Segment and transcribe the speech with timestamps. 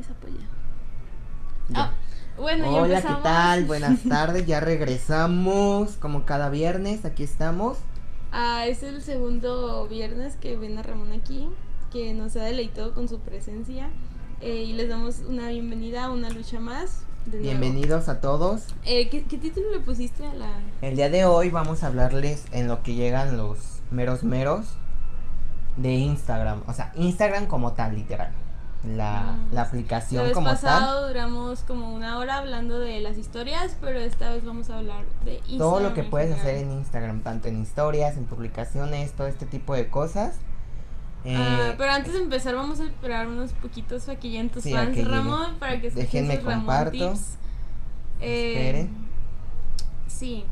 [0.00, 0.40] esa polla.
[1.68, 1.84] Ya.
[1.84, 1.92] Ah,
[2.36, 3.64] bueno, ya Hola, ¿qué tal?
[3.64, 7.78] Buenas tardes, ya regresamos como cada viernes, aquí estamos.
[8.32, 11.48] Ah, es el segundo viernes que ven a Ramón aquí,
[11.92, 13.90] que nos ha deleitado con su presencia.
[14.40, 17.02] eh, y les damos una bienvenida a una lucha más.
[17.26, 18.64] Bienvenidos a todos.
[18.84, 20.50] Eh, ¿qué, qué título le pusiste a la.?
[20.82, 24.66] El día de hoy vamos a hablarles en lo que llegan los meros meros
[25.76, 26.62] de Instagram.
[26.66, 28.32] O sea, Instagram como tal, literal.
[28.86, 30.56] La, Ah, la aplicación como tal.
[30.56, 35.04] pasado duramos como una hora hablando de las historias, pero esta vez vamos a hablar
[35.24, 35.58] de Instagram.
[35.58, 39.74] Todo lo que puedes hacer en Instagram, tanto en historias, en publicaciones, todo este tipo
[39.74, 40.36] de cosas.
[41.24, 44.06] Eh, Ah, pero antes de empezar vamos a esperar unos poquitos
[44.64, 45.08] Sí, a fans.
[45.08, 46.90] Ramón, para que escuchen Déjenme sus Ramón comparto.
[46.92, 47.20] tips.
[48.20, 48.96] Eh, Esperen.
[50.06, 50.44] Sí.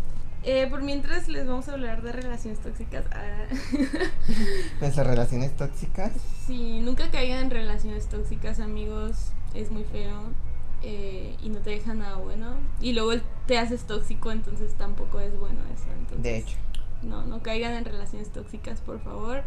[0.45, 3.05] Eh, por mientras les vamos a hablar de relaciones tóxicas.
[3.13, 3.47] Ah.
[4.81, 6.12] Nuestras relaciones tóxicas.
[6.47, 9.31] sí, nunca caigan en relaciones tóxicas, amigos.
[9.55, 10.33] Es muy feo.
[10.83, 12.55] eh, y no te deja nada bueno.
[12.81, 13.12] Y luego
[13.47, 15.84] te haces tóxico, entonces tampoco es bueno eso.
[15.97, 16.56] Entonces, De hecho.
[17.03, 19.43] No, no caigan en relaciones tóxicas, por favor.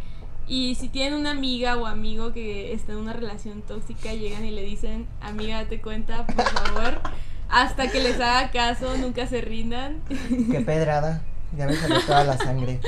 [0.47, 4.51] Y si tienen una amiga o amigo que está en una relación tóxica, llegan y
[4.51, 7.01] le dicen, amiga, date cuenta, por favor.
[7.49, 10.01] Hasta que les haga caso, nunca se rindan.
[10.51, 11.21] Qué pedrada.
[11.55, 12.81] Ya me salió toda la sangre.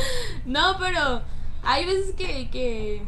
[0.46, 1.22] No, pero
[1.64, 3.04] hay veces que, que,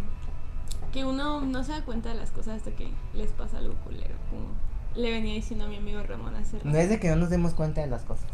[0.94, 4.16] que uno no se da cuenta de las cosas hasta que les pasa algo culero.
[4.30, 4.48] Como
[4.96, 6.70] le venía diciendo a mi amigo Ramón hace rato.
[6.70, 8.28] No es de que no nos demos cuenta de las cosas.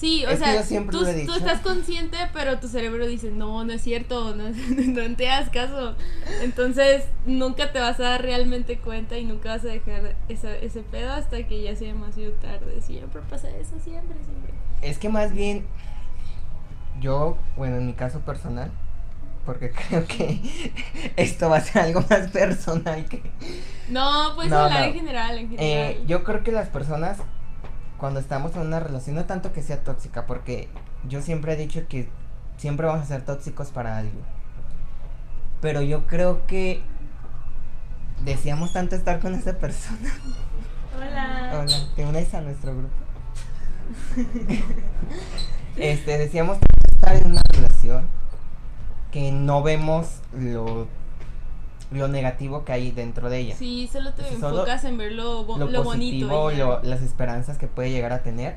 [0.00, 3.82] Sí, o Es sea, tú, tú estás consciente, pero tu cerebro dice, no, no es
[3.82, 5.94] cierto, no, no te hagas caso.
[6.40, 10.80] Entonces, nunca te vas a dar realmente cuenta y nunca vas a dejar esa, ese
[10.82, 12.80] pedo hasta que ya sea demasiado tarde.
[12.80, 14.54] Siempre pasa eso, siempre, siempre.
[14.80, 15.66] Es que más bien,
[17.00, 18.70] yo, bueno, en mi caso personal,
[19.44, 20.40] porque creo que
[21.16, 23.22] esto va a ser algo más personal que...
[23.88, 24.86] No, pues No, hablar no.
[24.86, 25.92] en general, en general.
[25.92, 27.18] Eh, yo creo que las personas,
[28.00, 30.68] cuando estamos en una relación, no tanto que sea tóxica, porque
[31.06, 32.08] yo siempre he dicho que
[32.56, 34.20] siempre vamos a ser tóxicos para algo.
[35.60, 36.82] Pero yo creo que
[38.24, 40.10] deseamos tanto estar con esa persona.
[40.96, 41.60] Hola.
[41.60, 42.94] Hola, te unes a nuestro grupo.
[45.76, 46.58] este, decíamos
[46.94, 48.06] estar en una relación
[49.12, 50.88] que no vemos lo,
[51.90, 53.56] lo negativo que hay dentro de ella.
[53.56, 56.64] Sí, solo te solo enfocas en ver lo, bo- lo, lo positivo, bonito.
[56.64, 58.56] lo- las esperanzas que puede llegar a tener.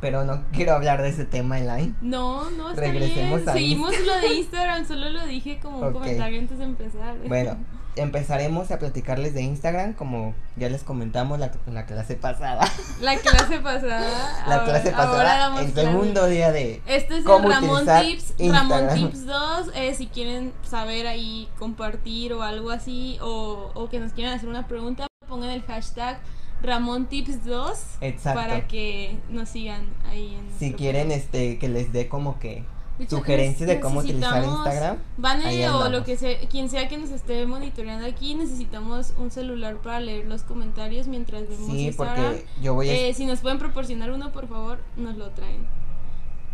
[0.00, 1.94] Pero no quiero hablar de ese tema en line.
[2.02, 3.48] No, no, está Regresemos bien.
[3.48, 7.16] a Seguimos lo de Instagram, solo lo dije como un comentario antes de empezar.
[7.26, 7.56] Bueno,
[7.96, 12.68] empezaremos a platicarles de Instagram, como ya les comentamos la, la clase pasada.
[13.00, 14.44] La clase pasada.
[14.48, 18.88] La ahora- clase ahora pasada, el segundo día de Este es el Ramón Tips, Ramón.
[18.94, 19.70] Tips 2.
[19.74, 24.48] eh, si quieren saber ahí, compartir o algo así, o, o que nos quieran hacer
[24.48, 26.18] una pregunta, pongan el hashtag
[26.62, 28.40] Ramón Tips 2 Exacto.
[28.40, 32.64] para que nos sigan ahí en Si quieren este que les dé como que
[32.98, 34.98] Hecho, sugerencias de cómo utilizar Instagram.
[35.16, 39.76] Vane o lo que sea, quien sea que nos esté monitoreando aquí, necesitamos un celular
[39.78, 42.24] para leer los comentarios mientras vemos Sí, Instagram.
[42.34, 45.66] porque yo voy a Eh, si nos pueden proporcionar uno, por favor, nos lo traen.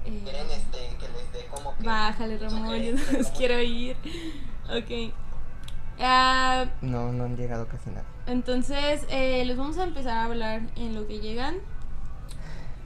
[0.06, 3.96] Eh, este que les dé como que Bájale, Ramón, yo no los quiero ir.
[4.70, 5.12] Ok.
[6.00, 8.04] Ah, No, no han llegado casi nada.
[8.26, 11.56] entonces, eh, les vamos a empezar a hablar en lo que llegan.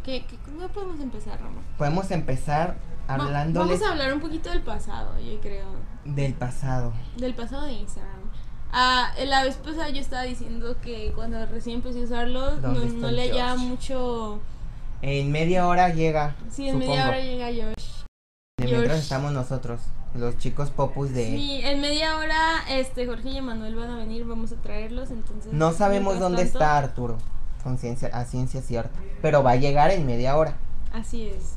[0.03, 1.63] ¿Qué, qué, ¿Cómo podemos empezar, Ramón?
[1.79, 2.75] Podemos empezar
[3.07, 5.67] Hablándoles Vamos a hablar un poquito del pasado, yo creo.
[6.05, 6.93] del pasado.
[7.17, 8.13] Del pasado de Instagram.
[8.73, 12.87] Ah, la vez pasada yo estaba diciendo que cuando recién empecé a usarlo, no, ¿Dónde
[12.87, 14.41] está no le hallaba mucho.
[15.03, 16.35] En media hora llega.
[16.51, 16.91] Sí, en supongo.
[16.93, 17.85] media hora llega Josh.
[18.59, 19.81] De mientras estamos nosotros,
[20.15, 22.39] los chicos popus de Sí, en media hora
[22.71, 25.53] este Jorge y Emanuel van a venir, vamos a traerlos, entonces.
[25.53, 27.19] No sabemos dónde tanto- está Arturo,
[27.63, 30.57] con ciencia, a ciencia cierta, pero va a llegar en media hora.
[30.93, 31.57] Así es.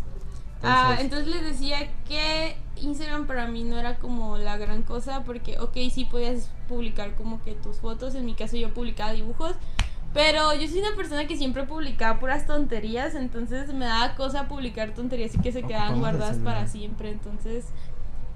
[0.63, 5.23] Ah, Entonces- entonces les decía que Instagram para mí no era como la gran cosa
[5.23, 9.55] porque, ok, sí podías publicar como que tus fotos, en mi caso yo publicaba dibujos,
[10.14, 14.93] pero yo soy una persona que siempre publicaba puras tonterías, entonces me daba cosa publicar
[14.93, 17.66] tonterías y que se quedaban guardadas para siempre, entonces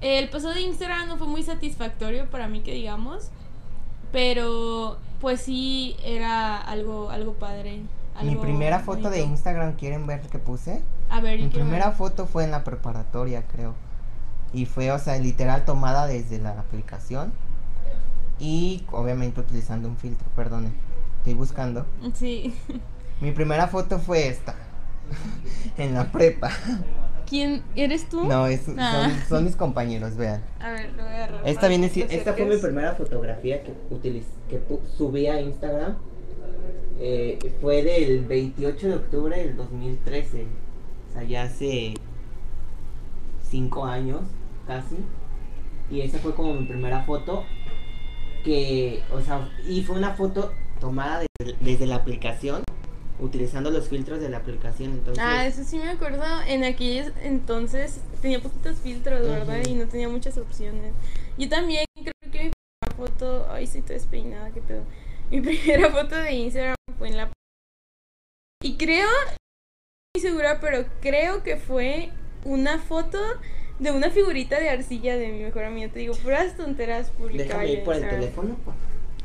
[0.00, 3.30] el paso de Instagram no fue muy satisfactorio para mí que digamos,
[4.12, 7.80] pero pues sí era algo, algo padre.
[8.22, 9.20] Mi primera foto de.
[9.22, 10.82] Instagram, ¿quieren ver qué puse?
[11.10, 11.52] A ver, Mi ver.
[11.52, 13.74] primera foto fue en la preparatoria, creo.
[14.52, 17.32] Y fue, o sea, literal tomada desde la aplicación.
[18.38, 20.70] Y obviamente utilizando un filtro, perdone.
[21.18, 21.86] Estoy buscando.
[22.14, 22.54] Sí.
[23.20, 24.54] Mi primera foto fue esta.
[25.78, 26.50] en la prepa.
[27.28, 27.62] ¿Quién?
[27.74, 28.24] ¿Eres tú?
[28.26, 29.08] No, es- Ah.
[29.10, 30.42] son, son mis compañeros, vean.
[30.60, 31.40] A ver, lo voy a agarrar.
[31.48, 34.60] Esta viene que si- te esta fue mi primera fotografía que utiliz, que
[34.96, 35.96] subí a Instagram.
[37.00, 40.46] Eh, fue del 28 de octubre del 2013.
[41.08, 41.94] O sea, ya hace
[43.48, 44.20] 5 años
[44.66, 44.96] casi.
[45.90, 47.44] Y esa fue como mi primera foto.
[48.44, 52.62] Que, o sea, y fue una foto tomada desde, desde la aplicación.
[53.20, 54.92] Utilizando los filtros de la aplicación.
[54.92, 56.24] Entonces, Ah, eso sí me acuerdo.
[56.48, 59.60] En aquellos entonces tenía poquitos filtros, ¿verdad?
[59.68, 60.92] Y no tenía muchas opciones.
[61.38, 63.46] Yo también creo que mi primera foto.
[63.52, 64.82] Ay, estoy toda despeinada, qué pedo.
[65.30, 67.32] Mi primera foto de Instagram fue en la.
[68.62, 69.08] Y creo.
[69.08, 69.34] No
[70.14, 72.10] estoy segura, pero creo que fue
[72.44, 73.18] una foto
[73.80, 75.92] de una figurita de arcilla de mi mejor amiga.
[75.92, 78.56] Te digo, puras tonteras publicaba déjame ir por el teléfono.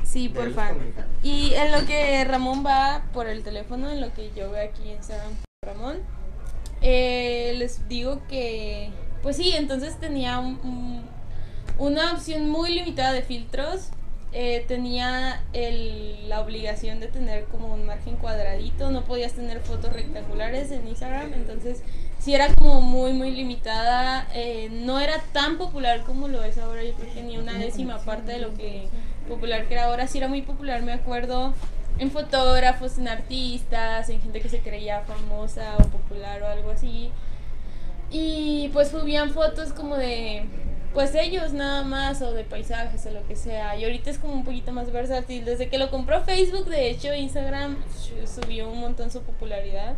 [0.03, 0.81] Sí, por favor.
[1.21, 4.89] Y en lo que Ramón va por el teléfono, en lo que yo veo aquí
[4.89, 5.99] en por Ramón,
[6.81, 8.89] eh, les digo que,
[9.21, 11.05] pues sí, entonces tenía un- un-
[11.77, 13.89] una opción muy limitada de filtros.
[14.33, 19.93] Eh, tenía el- la obligación de tener como un margen cuadradito, no podías tener fotos
[19.93, 21.81] rectangulares en Instagram, entonces
[22.19, 24.27] sí era como muy, muy limitada.
[24.33, 27.99] eh, no era tan popular como lo es ahora, yo creo que ni una décima
[27.99, 28.87] parte de lo que
[29.29, 31.53] popular que era ahora, sí era muy popular, me acuerdo,
[31.97, 37.11] en fotógrafos, en artistas, en gente que se creía famosa o popular o algo así.
[38.11, 40.45] Y pues subían fotos como de,
[40.93, 43.77] pues ellos nada más, o de paisajes o lo que sea.
[43.77, 45.45] Y ahorita es como un poquito más versátil.
[45.45, 47.77] Desde que lo compró Facebook, de hecho, Instagram
[48.25, 49.95] subió un montón su popularidad.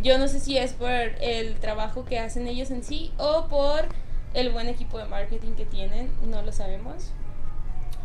[0.00, 3.86] Yo no sé si es por el trabajo que hacen ellos en sí o por
[4.34, 7.10] el buen equipo de marketing que tienen, no lo sabemos.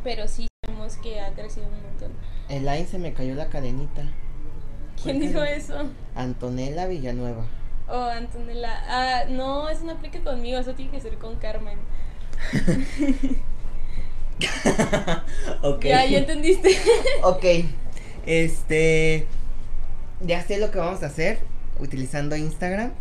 [0.04, 2.12] Pero sí sabemos que ha crecido un montón.
[2.50, 4.02] El line se me cayó la cadenita.
[5.02, 5.76] ¿Quién ¿Cuál dijo eso?
[6.16, 7.46] Antonella Villanueva.
[7.88, 8.84] Oh, Antonella.
[8.88, 11.78] Ah, no, eso no aplica conmigo, eso tiene que ser con Carmen.
[15.62, 15.84] ok.
[15.86, 16.70] Ya, ya entendiste.
[17.24, 17.46] ok.
[18.26, 19.28] Este.
[20.22, 21.40] Ya sé lo que vamos a hacer
[21.80, 22.92] utilizando Instagram.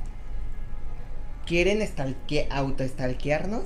[1.47, 3.63] ¿Quieren estalque- autoestalquearnos?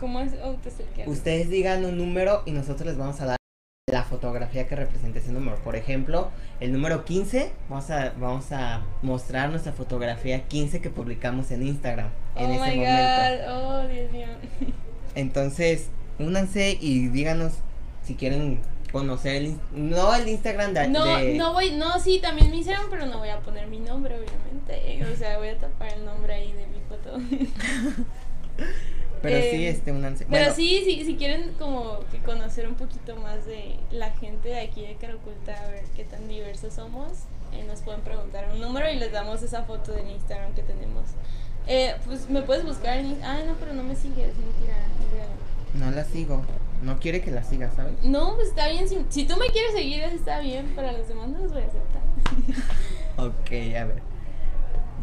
[0.00, 1.08] ¿Cómo es autostalkear?
[1.08, 3.36] Ustedes digan un número y nosotros les vamos a dar
[3.90, 5.56] la fotografía que represente ese número.
[5.64, 6.30] Por ejemplo,
[6.60, 12.10] el número 15, vamos a, vamos a mostrar nuestra fotografía 15 que publicamos en Instagram
[12.36, 12.92] Oh en ese my momento.
[12.92, 14.26] god, oh Dios mío.
[15.18, 15.88] Entonces,
[16.20, 17.54] únanse y díganos
[18.04, 18.60] si quieren
[18.92, 22.86] conocer el, no el Instagram de, No, de- no voy, no, sí, también me hicieron,
[22.88, 25.12] pero no voy a poner mi nombre, obviamente.
[25.12, 27.18] O sea, voy a tapar el nombre ahí de mi foto.
[29.22, 30.24] pero sí eh, este únanse.
[30.24, 34.50] Pero Bueno, sí, sí, si quieren como que conocer un poquito más de la gente
[34.50, 37.10] de aquí de Caraculta, a ver qué tan diversos somos,
[37.52, 41.06] eh, nos pueden preguntar un número y les damos esa foto del Instagram que tenemos.
[41.68, 43.12] Eh, pues me puedes buscar en...
[43.14, 44.76] Inst- Ah, no, pero no me sigues, mentira.
[45.74, 46.42] no la sigo.
[46.82, 48.02] No quiere que la siga, ¿sabes?
[48.04, 48.88] No, pues está bien.
[48.88, 50.72] Si, si tú me quieres seguir, está bien.
[50.74, 52.02] Para los demás no los voy a aceptar.
[53.18, 54.00] Ok, a ver.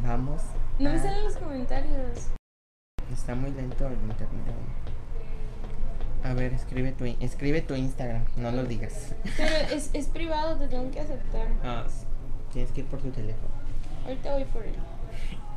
[0.01, 0.41] Vamos.
[0.79, 2.27] No me salen los comentarios.
[3.11, 4.55] Está muy lento el internet.
[6.23, 9.13] A ver, escribe tu, escribe tu Instagram, no lo digas.
[9.37, 11.47] Pero es, es privado, te tengo que aceptar.
[11.63, 12.05] Ah, s-
[12.53, 13.49] tienes que ir por tu teléfono.
[14.05, 14.75] Ahorita voy por él.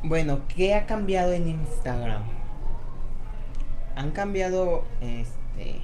[0.01, 2.23] Bueno, ¿qué ha cambiado en Instagram?
[3.95, 5.81] Han cambiado, este...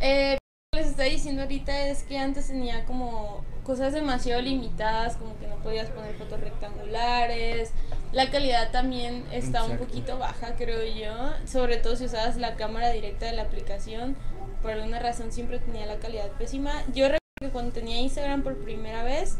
[0.00, 0.38] Eh,
[0.72, 5.38] lo que les estaba diciendo ahorita es que antes tenía como cosas demasiado limitadas, como
[5.38, 7.72] que no podías poner fotos rectangulares.
[8.10, 11.46] La calidad también está un poquito baja, creo yo.
[11.46, 14.16] Sobre todo si usabas la cámara directa de la aplicación.
[14.62, 16.72] Por alguna razón siempre tenía la calidad pésima.
[16.94, 19.36] Yo recuerdo que cuando tenía Instagram por primera vez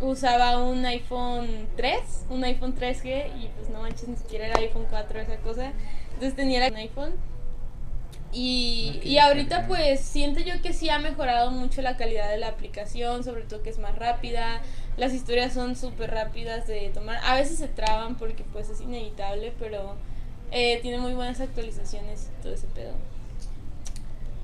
[0.00, 4.86] usaba un iPhone 3, un iPhone 3G y pues no manches, ni siquiera era iPhone
[4.90, 5.72] 4 esa cosa.
[6.14, 7.12] Entonces tenía un iPhone
[8.32, 12.48] y, y ahorita pues siento yo que sí ha mejorado mucho la calidad de la
[12.48, 14.60] aplicación, sobre todo que es más rápida,
[14.96, 19.54] las historias son súper rápidas de tomar, a veces se traban porque pues es inevitable,
[19.58, 19.94] pero
[20.50, 22.92] eh, tiene muy buenas actualizaciones y todo ese pedo.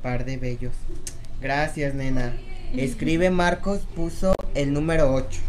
[0.02, 0.74] Par de bellos.
[1.40, 2.34] Gracias, nena.
[2.76, 5.40] Escribe Marcos, puso el número 8.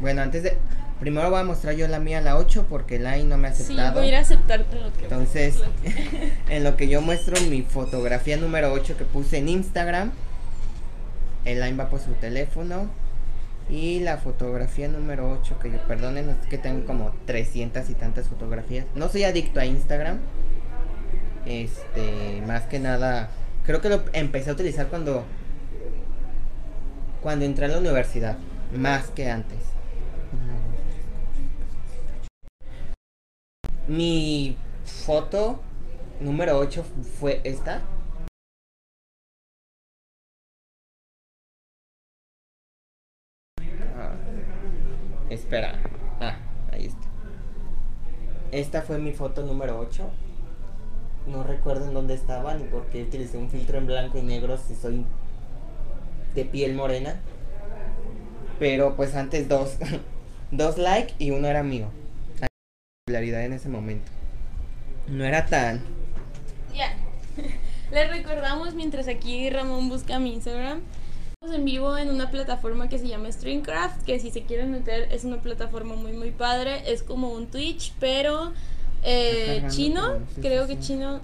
[0.00, 0.56] Bueno, antes de...
[1.00, 3.54] Primero voy a mostrar yo la mía, la 8, porque la I no me ha
[3.54, 3.94] Sí, aceptado.
[3.94, 5.04] voy a ir a aceptarte lo que...
[5.04, 5.56] Entonces,
[6.48, 10.10] en lo que yo muestro mi fotografía número 8 que puse en Instagram,
[11.44, 12.90] el line va por su teléfono.
[13.70, 18.26] Y la fotografía número 8, que yo, perdonen, es que tengo como 300 y tantas
[18.26, 18.86] fotografías.
[18.94, 20.18] No soy adicto a Instagram.
[21.46, 23.30] Este, más que nada,
[23.64, 25.24] creo que lo empecé a utilizar cuando
[27.22, 28.38] cuando entré a la universidad,
[28.72, 29.58] más que antes.
[33.86, 35.60] Mi foto
[36.20, 36.84] número 8
[37.18, 37.80] fue esta.
[43.96, 44.14] Ah,
[45.30, 45.82] espera.
[46.20, 46.36] Ah,
[46.70, 47.08] ahí está.
[48.52, 50.10] Esta fue mi foto número 8.
[51.26, 54.56] No recuerdo en dónde estaba ni por qué utilicé un filtro en blanco y negro
[54.56, 55.04] si soy
[56.34, 57.20] de piel morena.
[58.58, 59.76] Pero pues antes dos.
[60.50, 61.88] dos like y uno era mío.
[63.06, 64.10] Popularidad en ese momento.
[65.08, 65.82] No era tan.
[66.74, 66.94] Ya.
[67.90, 70.82] Les recordamos mientras aquí Ramón busca mi Instagram.
[71.40, 75.08] Estamos en vivo en una plataforma que se llama Streamcraft, que si se quieren meter
[75.12, 76.82] es una plataforma muy muy padre.
[76.90, 78.52] Es como un Twitch, pero
[79.02, 80.18] eh, chino.
[80.40, 81.20] Creo que chino.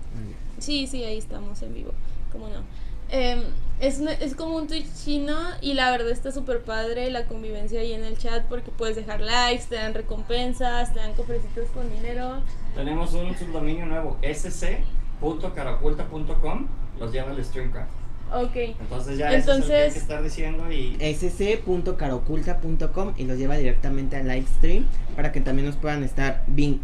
[0.58, 1.92] Sí, sí, ahí estamos en vivo.
[2.32, 2.62] ¿Cómo no?
[3.10, 3.42] Em,
[3.80, 7.92] es, es como un Twitch chino y la verdad está súper padre la convivencia ahí
[7.92, 12.40] en el chat porque puedes dejar likes, te dan recompensas, te dan cofrecitos con dinero.
[12.74, 16.66] Tenemos un subdominio nuevo, sc.caraculta.com,
[17.00, 17.90] los lleva al Streamcraft.
[18.32, 18.56] Ok.
[18.56, 23.38] Entonces ya eso es lo que hay Entonces- que estar diciendo y sc.caroculta.com y los
[23.38, 26.80] lleva directamente al live stream para que también nos puedan estar vin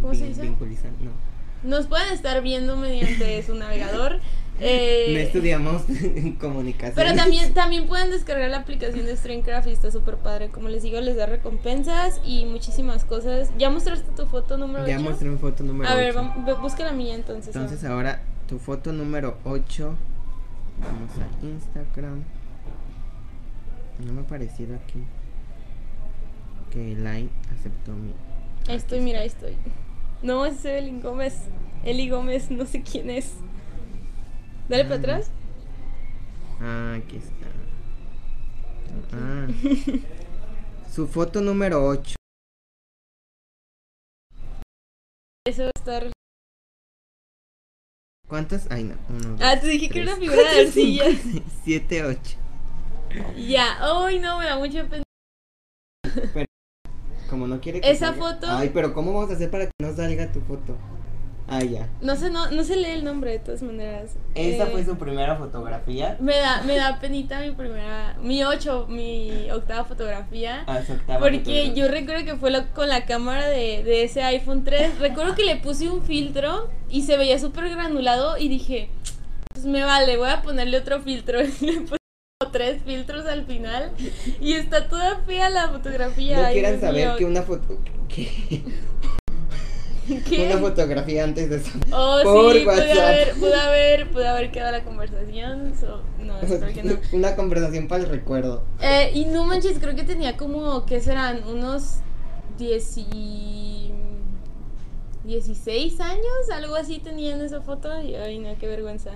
[0.00, 0.42] ¿Cómo se dice?
[0.42, 1.04] vinculizando.
[1.04, 1.10] No.
[1.64, 4.20] Nos pueden estar viendo mediante su navegador.
[4.60, 5.82] eh, no estudiamos
[6.40, 6.94] comunicación.
[6.96, 10.48] pero también, también pueden descargar la aplicación de Streamcraft y está súper padre.
[10.48, 13.50] Como les digo, les da recompensas y muchísimas cosas.
[13.58, 15.04] ¿Ya mostraste tu foto número Ya 8?
[15.04, 16.20] mostré mi foto número A ver, 8.
[16.20, 17.54] vam- ve- busca la mía entonces.
[17.54, 19.94] Entonces ahora tu foto número 8.
[20.80, 22.22] Vamos a Instagram.
[24.04, 25.00] No me ha aparecido aquí.
[26.70, 28.12] Que Line aceptó mi.
[28.68, 29.56] Ahí estoy, mira, ahí estoy.
[30.22, 31.34] No, ese es Eli Gómez.
[31.84, 33.32] Eli Gómez, no sé quién es.
[34.68, 35.30] Dale para atrás.
[36.60, 37.46] Ah, aquí está.
[39.12, 39.46] Ah.
[40.92, 42.16] Su foto número 8.
[45.46, 46.12] Eso va a estar.
[48.28, 48.68] ¿Cuántos?
[48.70, 48.96] Ay, no.
[49.08, 51.04] Uno, Ah, te dije que era una figura de arcilla.
[51.64, 52.36] 7, 8.
[53.36, 53.78] Ya.
[53.80, 55.04] Ay, no, me da mucha pena.
[57.30, 59.72] Como no quiere que Esa salga- foto- Ay, pero ¿cómo vamos a hacer para que
[59.80, 60.76] no salga tu foto?
[61.48, 61.88] Ah, ya.
[62.00, 64.16] No sé, no, no se lee el nombre de todas maneras.
[64.34, 66.16] Esa Eh, fue su primera fotografía.
[66.18, 70.64] Me da, me da penita mi primera, mi ocho, mi octava fotografía.
[70.66, 71.74] A su octava Porque fotografía.
[71.74, 74.98] yo recuerdo que fue la- con la cámara de, de ese iPhone 3.
[74.98, 78.88] Recuerdo que le puse un filtro y se veía súper granulado y dije,
[79.52, 81.38] pues me vale, voy a ponerle otro filtro.
[81.60, 81.96] Le puse
[82.40, 83.92] como tres filtros al final
[84.40, 86.38] y está toda fea la fotografía.
[86.40, 87.16] No ay, quieran saber mío.
[87.16, 87.78] que una foto.
[88.08, 88.62] que
[90.28, 90.46] ¿Qué?
[90.46, 91.70] una fotografía antes de eso.
[91.92, 92.98] Oh, por sí, pude WhatsApp.
[92.98, 95.72] haber, pude haber, pude haber quedado la conversación.
[95.78, 96.96] so- no, espero que no.
[97.12, 98.64] Una conversación para el recuerdo.
[98.80, 101.44] Eh, y no manches, creo que tenía como, ¿qué serán?
[101.44, 101.98] Unos
[102.58, 103.92] 10 y...
[105.24, 108.00] 16 años, algo así tenía en esa foto.
[108.00, 109.10] Y ay, no, qué vergüenza.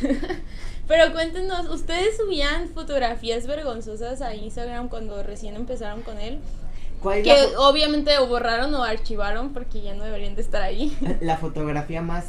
[0.88, 6.40] Pero cuéntenos, ¿ustedes subían fotografías vergonzosas a Instagram cuando recién empezaron con él?
[7.04, 10.62] ¿Cuál es Que la, obviamente o borraron o archivaron porque ya no deberían de estar
[10.62, 10.96] ahí.
[11.20, 12.24] la fotografía más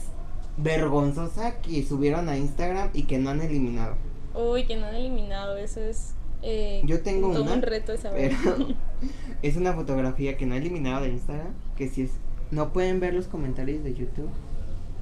[0.58, 3.96] vergonzosa que subieron a Instagram y que no han eliminado?
[4.36, 6.14] Uy, que no han eliminado, eso es...
[6.44, 8.34] eh, Yo tengo todo una, un reto de saber.
[9.42, 11.54] Es una fotografía que no he eliminado de Instagram.
[11.78, 12.12] Que si es.
[12.52, 14.30] ¿No pueden ver los comentarios de YouTube?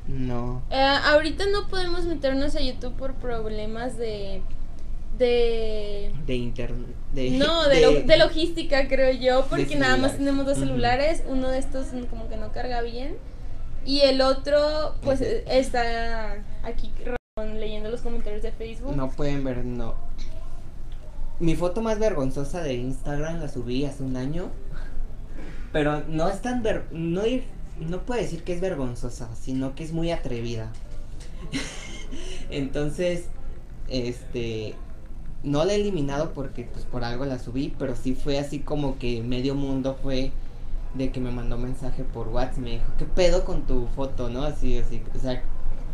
[0.07, 0.61] No.
[0.69, 4.41] Eh, ahorita no podemos meternos a YouTube por problemas de.
[5.17, 6.11] De.
[6.25, 6.95] De internet.
[7.13, 11.23] De, No, de, lo- de logística, creo yo, porque nada más tenemos dos celulares.
[11.27, 13.15] Uno de estos como que no carga bien.
[13.85, 16.91] Y el otro, pues está aquí
[17.55, 18.95] leyendo los comentarios de Facebook.
[18.95, 19.95] No pueden ver, no.
[21.39, 24.51] Mi foto más vergonzosa de Instagram la subí hace un año.
[25.73, 26.85] Pero no es tan ver...
[26.91, 27.43] No, ir-
[27.79, 30.71] no puedo decir que es vergonzosa, sino que es muy atrevida.
[32.49, 33.25] Entonces,
[33.89, 34.75] este...
[35.43, 38.97] No la he eliminado porque pues por algo la subí, pero sí fue así como
[38.97, 40.31] que medio mundo fue
[40.93, 44.43] de que me mandó mensaje por WhatsApp, me dijo, ¿qué pedo con tu foto, no?
[44.43, 45.41] Así, así, o sea,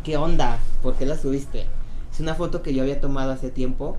[0.04, 0.58] ¿qué onda?
[0.82, 1.66] ¿Por qué la subiste?
[2.12, 3.96] Es una foto que yo había tomado hace tiempo,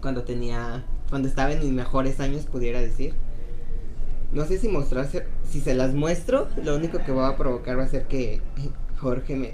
[0.00, 3.14] cuando tenía, cuando estaba en mis mejores años, pudiera decir.
[4.32, 7.84] No sé si mostrarse, si se las muestro, lo único que va a provocar va
[7.84, 8.42] a ser que
[8.98, 9.52] Jorge me...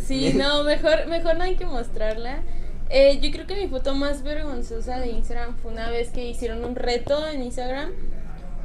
[0.00, 2.42] Sí, no, mejor, mejor no hay que mostrarla.
[2.90, 6.64] Eh, yo creo que mi foto más vergonzosa de Instagram fue una vez que hicieron
[6.64, 7.90] un reto en Instagram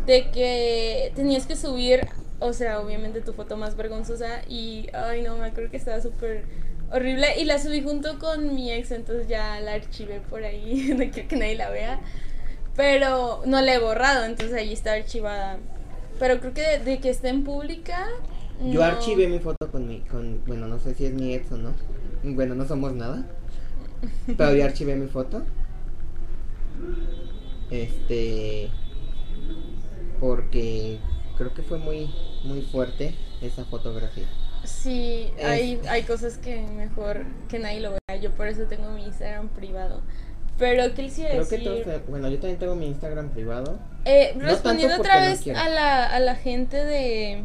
[0.06, 2.08] de que tenías que subir,
[2.40, 6.44] o sea, obviamente tu foto más vergonzosa y, ay no, me acuerdo que estaba súper
[6.92, 11.10] horrible y la subí junto con mi ex, entonces ya la archivé por ahí, no
[11.12, 12.00] quiero que nadie la vea,
[12.76, 15.60] pero no la he borrado, entonces ahí está archivada.
[16.20, 18.08] pero creo que de, de que esté en pública.
[18.62, 18.84] Yo no.
[18.84, 21.74] archivé mi foto con mi, con, bueno, no sé si es mi ex o no.
[22.24, 23.26] Bueno, no somos nada.
[24.28, 25.44] Yo archivé mi foto.
[27.72, 28.70] Este,
[30.20, 31.00] porque
[31.38, 32.10] creo que fue muy,
[32.44, 34.26] muy fuerte esa fotografía.
[34.64, 38.20] Sí, hay, hay cosas que mejor que nadie lo vea.
[38.20, 40.02] Yo por eso tengo mi Instagram privado.
[40.58, 41.84] Pero, ¿qué les iba a Creo que decir?
[41.84, 43.80] todos, bueno, yo también tengo mi Instagram privado.
[44.04, 47.44] Eh, No respondiendo otra no vez a la, a la gente de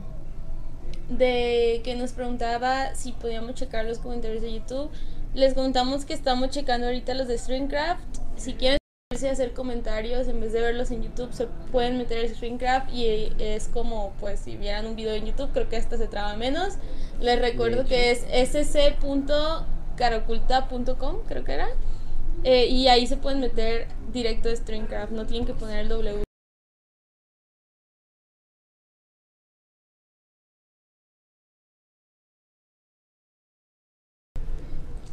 [1.08, 4.90] de que nos preguntaba si podíamos checar los comentarios de YouTube,
[5.34, 8.00] les contamos que estamos checando ahorita los de Streamcraft.
[8.36, 8.78] Si quieren
[9.10, 13.68] hacer comentarios en vez de verlos en YouTube, se pueden meter a Streamcraft y es
[13.68, 16.74] como pues si vieran un video en YouTube, creo que hasta se traba menos.
[17.20, 21.68] Les recuerdo que es sc.caroculta.com, creo que era.
[22.44, 26.24] Eh, y ahí se pueden meter directo a Streamcraft, no tienen que poner el W.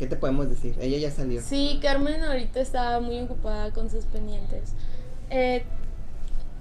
[0.01, 0.73] ¿Qué te podemos decir?
[0.81, 1.43] Ella ya salió.
[1.43, 4.73] Sí, Carmen ahorita está muy ocupada con sus pendientes.
[5.29, 5.61] Eh,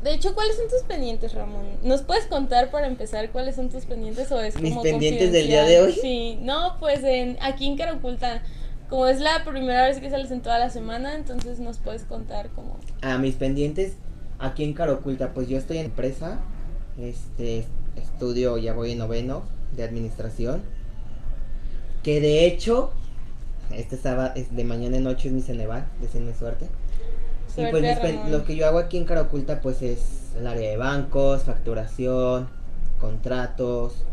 [0.05, 1.65] de hecho, ¿cuáles son tus pendientes, Ramón?
[1.83, 5.47] ¿Nos puedes contar para empezar cuáles son tus pendientes o es ¿Mis como pendientes del
[5.47, 5.93] día de hoy?
[5.95, 8.43] Sí, no, pues en, aquí en Cara Oculta,
[8.91, 12.51] como es la primera vez que sales en toda la semana, entonces nos puedes contar
[12.51, 12.79] como...
[13.01, 13.95] A mis pendientes
[14.39, 16.41] aquí en Cara Oculta, pues yo estoy en empresa.
[17.01, 17.65] Este
[17.97, 19.45] estudio, ya voy en noveno
[19.75, 20.61] de administración.
[22.03, 22.93] Que de hecho,
[23.73, 26.67] este sábado, es de mañana en noche es mi Ceneval, de Suerte.
[27.49, 28.33] Y Suerte, pues pen- Ramón.
[28.33, 30.01] lo que yo hago aquí en Cara Oculta pues es
[30.39, 32.49] el área de bancos, facturación,
[33.01, 34.05] contratos,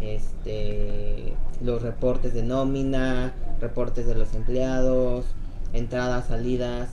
[0.00, 5.26] este los reportes de nómina, reportes de los empleados,
[5.72, 6.88] entradas, salidas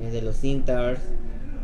[0.00, 1.00] eh, de los inters,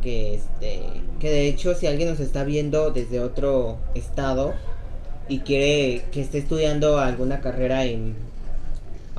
[0.03, 0.81] que este
[1.21, 4.55] que de hecho si alguien nos está viendo desde otro estado
[5.29, 8.15] y quiere que esté estudiando alguna carrera en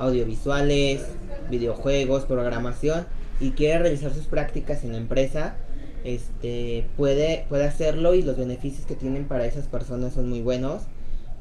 [0.00, 1.02] audiovisuales,
[1.50, 3.06] videojuegos, programación
[3.40, 5.56] y quiere realizar sus prácticas en la empresa,
[6.04, 10.82] este puede puede hacerlo y los beneficios que tienen para esas personas son muy buenos.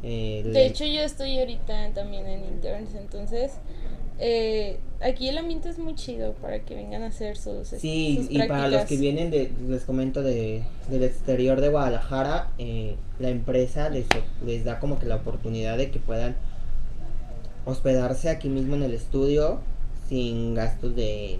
[0.03, 3.51] Eh, De le- hecho, yo estoy ahorita también en interns, entonces
[4.21, 8.31] eh, aquí el ambiente es muy chido para que vengan a hacer sus, Sí, sus
[8.31, 13.29] y para los que vienen, de, les comento, de, del exterior de Guadalajara, eh, la
[13.29, 14.05] empresa les,
[14.45, 16.35] les da como que la oportunidad de que puedan
[17.65, 19.61] hospedarse aquí mismo en el estudio
[20.07, 21.39] sin gastos de,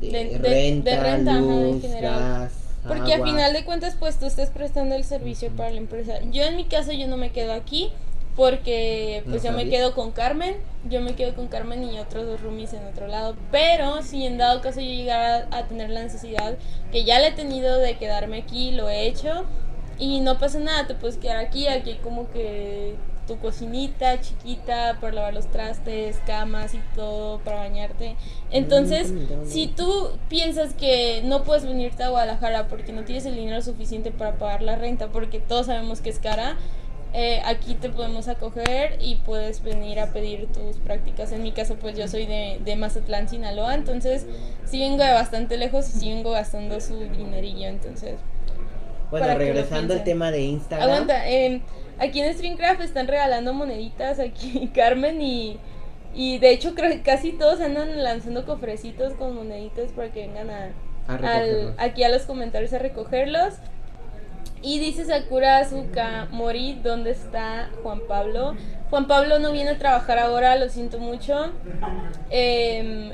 [0.00, 2.28] de, renta, de renta, ajá, en luz, general.
[2.42, 2.52] gas,
[2.86, 3.26] Porque a agua.
[3.28, 6.20] final de cuentas, pues tú estás prestando el servicio para la empresa.
[6.30, 7.92] Yo en mi caso, yo no me quedo aquí
[8.36, 10.56] porque pues No yo me quedo con Carmen,
[10.88, 13.36] yo me quedo con Carmen y otros dos roomies en otro lado.
[13.52, 16.56] Pero si en dado caso yo llegara a tener la necesidad,
[16.90, 19.44] que ya la he tenido de quedarme aquí, lo he hecho.
[19.98, 25.12] Y no pasa nada, te puedes quedar aquí, aquí como que tu cocinita chiquita para
[25.14, 28.16] lavar los trastes, camas y todo para bañarte.
[28.50, 33.34] Entonces, Mm, si tú piensas que no puedes venirte a Guadalajara porque no tienes el
[33.34, 36.56] dinero suficiente para pagar la renta, porque todos sabemos que es cara,
[37.12, 41.30] eh, aquí te podemos acoger y puedes venir a pedir tus prácticas.
[41.32, 44.26] En mi caso, pues yo soy de, de Mazatlán, Sinaloa, entonces
[44.64, 48.14] sí vengo de bastante lejos y sí vengo gastando su dinerillo, entonces...
[49.10, 50.90] Bueno, regresando al tema de Instagram.
[50.90, 51.60] Aguanta, em,
[51.98, 55.58] aquí en Streamcraft están regalando moneditas aquí Carmen y,
[56.14, 60.50] y de hecho creo que casi todos andan lanzando cofrecitos con moneditas para que vengan
[60.50, 60.70] a,
[61.08, 61.74] A al- recogerlos.
[61.78, 63.54] aquí a los comentarios a recogerlos.
[64.62, 68.56] Y dice Sakura Azuka Mori, ¿dónde está Juan Pablo?
[68.88, 71.52] Juan Pablo no viene a trabajar ahora, lo siento mucho.
[72.30, 73.12] Em,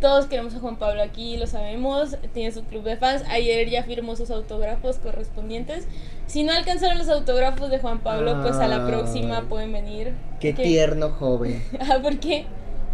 [0.00, 2.16] todos queremos a Juan Pablo aquí, lo sabemos.
[2.32, 3.22] Tiene su club de fans.
[3.28, 5.86] Ayer ya firmó sus autógrafos correspondientes.
[6.26, 8.90] Si no alcanzaron los autógrafos de Juan Pablo, pues a la Ay.
[8.92, 10.14] próxima pueden venir.
[10.40, 10.62] Qué ¿Qué?
[10.62, 11.62] tierno joven.
[11.80, 12.46] Ah, ¿por qué?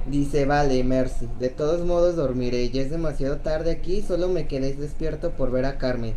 [0.07, 1.29] Dice, vale, Mercy.
[1.39, 2.69] De todos modos dormiré.
[2.71, 4.03] Ya es demasiado tarde aquí.
[4.03, 6.15] Solo me quedé despierto por ver a Carmen.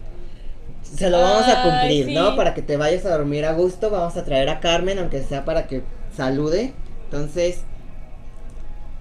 [0.82, 2.16] Se lo vamos a cumplir, sí.
[2.16, 2.36] ¿no?
[2.36, 3.92] Para que te vayas a dormir a gusto.
[3.92, 5.84] Vamos a traer a Carmen, aunque sea para que
[6.16, 6.74] salude.
[7.06, 7.62] Entonces,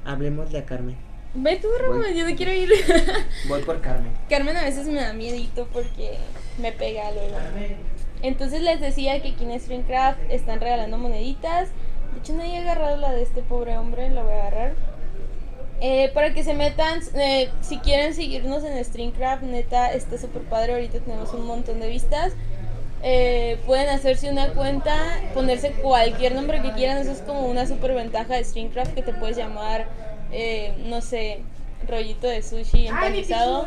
[0.05, 1.12] hablemos de a Carmen.
[1.35, 2.71] Ve tú, Ramón, yo no quiero ir.
[3.49, 4.13] Voy por Carmen.
[4.29, 6.19] Carmen a veces me da miedito porque
[6.59, 7.37] me pega luego.
[8.23, 11.71] Entonces les decía que aquí en Streamcraft están regalando moneditas.
[12.13, 14.75] De hecho, nadie ha agarrado la de este pobre hombre, la voy a agarrar.
[15.81, 20.75] Eh, para que se metan, eh, si quieren seguirnos en Streamcraft, neta, está súper padre.
[20.75, 22.35] Ahorita tenemos un montón de vistas.
[23.03, 24.95] Eh, pueden hacerse una cuenta,
[25.35, 26.99] ponerse cualquier nombre que quieran.
[26.99, 29.89] Eso es como una super ventaja de Streamcraft que te puedes llamar,
[30.33, 31.43] eh, no sé,
[31.89, 33.67] rollito de sushi empanizado.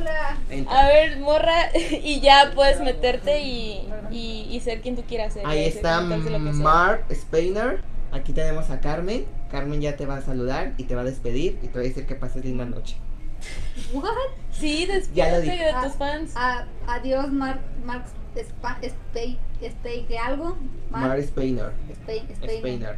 [0.69, 1.69] A ver, morra,
[2.03, 5.45] y ya puedes meterte y, y, y ser quien tú quieras ser.
[5.45, 6.01] Ahí sea está.
[6.01, 7.81] Mark Speiner.
[8.11, 9.25] Aquí tenemos a Carmen.
[9.51, 11.83] Carmen ya te va a saludar y te va a despedir y te va a
[11.83, 12.95] decir que pases linda noche.
[13.93, 14.05] What?
[14.51, 16.31] Sí, despídete de Ah, tus fans.
[16.35, 18.05] A- adiós, Mark, Mark
[18.37, 20.57] Spa, Spey, Spey, ¿qué algo?
[20.89, 21.71] Mark Speiner.
[21.99, 22.97] ¿eh?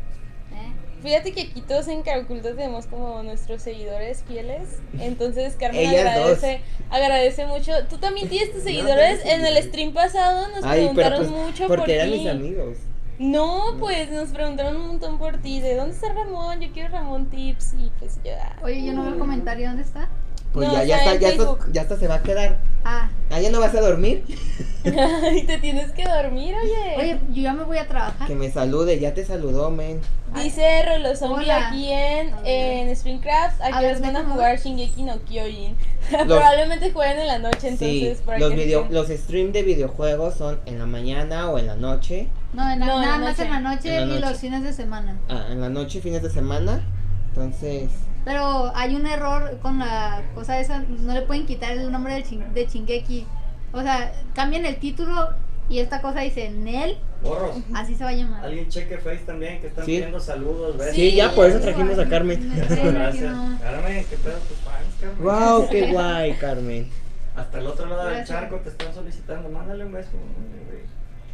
[1.01, 4.79] Fíjate que aquí todos en Caraculta tenemos como nuestros seguidores fieles.
[4.99, 7.71] Entonces Carmen Ellas agradece, agradece mucho.
[7.89, 9.23] Tú también tienes tus no seguidores.
[9.25, 12.17] En el stream pasado nos Ay, pero preguntaron pues, mucho por porque eran ti.
[12.17, 12.77] mis amigos.
[13.19, 15.59] No, pues nos preguntaron un montón por ti.
[15.59, 16.59] ¿De dónde está Ramón?
[16.61, 17.73] Yo quiero Ramón Tips.
[17.73, 18.31] Y pues yo.
[18.41, 18.55] ah.
[18.63, 20.09] Oye, yo no veo el comentario, ¿dónde está?
[20.57, 21.71] Pues No, ya, ya está, ya está, Facebook.
[21.71, 22.57] ya hasta se va a quedar.
[22.83, 24.23] Ah, Ah, ya no vas a dormir.
[24.85, 26.95] Ay, te tienes que dormir, oye.
[26.97, 28.25] oye, yo ya me voy a trabajar.
[28.27, 29.99] Que me salude, ya te saludó, men.
[30.33, 33.61] Dice Rolo Zombie aquí en, en Springcraft.
[33.61, 35.75] A Aquí les van a jugar Shingeki no Kyojin.
[36.11, 38.21] Los- Probablemente jueguen en la noche, Sí, entonces.
[38.25, 41.75] para los, que video, los streams de videojuegos son en la mañana o en la
[41.75, 42.29] noche.
[42.53, 44.31] No, en la- No, en nada la más en la noche En la y noche.
[44.31, 45.19] los fines de semana.
[45.29, 46.81] Ah, en la noche, fines de semana.
[47.29, 47.89] Entonces,
[48.27, 52.23] Pero hay un error con la cosa esa, no le pueden quitar el nombre de,
[52.23, 53.25] Chin- de Chingeki.
[53.71, 55.29] O sea, cambian el título
[55.69, 57.55] y esta cosa dice Nel, Borros.
[57.73, 58.43] así se va a llamar.
[58.43, 59.91] Alguien cheque Face también, que están Sí.
[59.93, 60.93] pidiendo saludos, ¿ves?
[60.93, 62.51] sí, ya por eso trajimos a Carmen.
[62.67, 63.33] Gracias.
[63.61, 65.23] Carmen, qué pedo tus fans, Carmen.
[65.23, 66.89] wow, qué guay, Carmen.
[67.33, 69.47] Hasta el otro lado del charco te están solicitando.
[69.49, 70.09] Mándale un beso.
[70.11, 70.83] güey.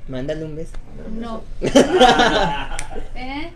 [0.08, 0.74] Mándale un beso.
[1.12, 1.42] No.
[3.16, 3.52] ¿Eh?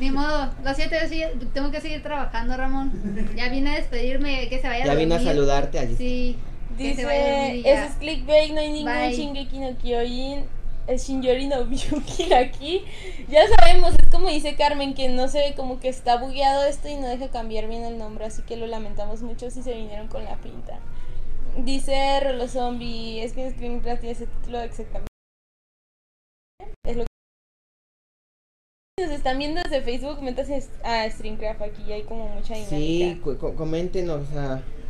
[0.00, 2.92] Ni modo, lo siento, yo sí- tengo que seguir trabajando, Ramón.
[3.36, 5.96] Ya vine a despedirme, que se vaya Ya vino a saludarte allí.
[5.96, 6.36] Sí.
[6.72, 9.14] a Dice, eso es clickbait, no hay ningún Bye.
[9.14, 10.44] Shingeki no Kyojin.
[10.86, 12.84] Es Shinjori no Byuki aquí.
[13.30, 16.88] Ya sabemos, es como dice Carmen, que no se ve como que está bugueado esto
[16.88, 20.08] y no deja cambiar bien el nombre, así que lo lamentamos mucho si se vinieron
[20.08, 20.80] con la pinta.
[21.56, 25.13] Dice Rolo Zombie, es que en Screencraft tiene ese título exactamente.
[29.00, 32.76] Nos están viendo desde Facebook, métanse a Streamcraft, aquí hay como mucha dinámica.
[32.76, 33.20] Sí,
[33.56, 34.22] coméntenos,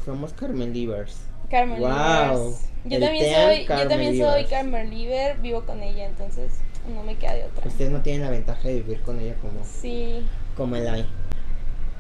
[0.05, 1.21] somos Carmen Livers.
[1.51, 1.89] Carmen Wow.
[1.89, 2.61] Livers.
[2.85, 4.45] Yo también soy, yo Carmen también soy.
[4.45, 6.53] Carmen Liver, vivo con ella, entonces
[6.95, 7.67] no me queda de otra.
[7.67, 10.23] Ustedes no tienen la ventaja de vivir con ella como, Sí.
[10.55, 10.83] como el.
[10.85, 11.07] Bueno,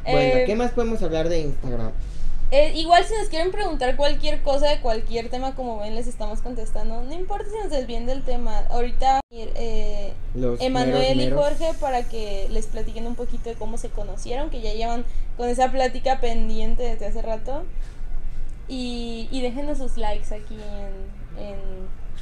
[0.04, 1.92] Eh, ¿qué más podemos hablar de Instagram?
[2.50, 6.40] Eh, igual si nos quieren preguntar cualquier cosa de cualquier tema, como ven, les estamos
[6.40, 7.02] contestando.
[7.02, 8.58] No importa si nos desvíen del tema.
[8.70, 10.12] Ahorita eh,
[10.60, 11.30] Emanuel y.
[11.30, 15.04] Jorge para que les platiquen un poquito de cómo se conocieron, que ya llevan
[15.36, 17.64] con esa plática pendiente desde hace rato.
[18.68, 21.58] Y, y déjenos sus likes aquí en, en,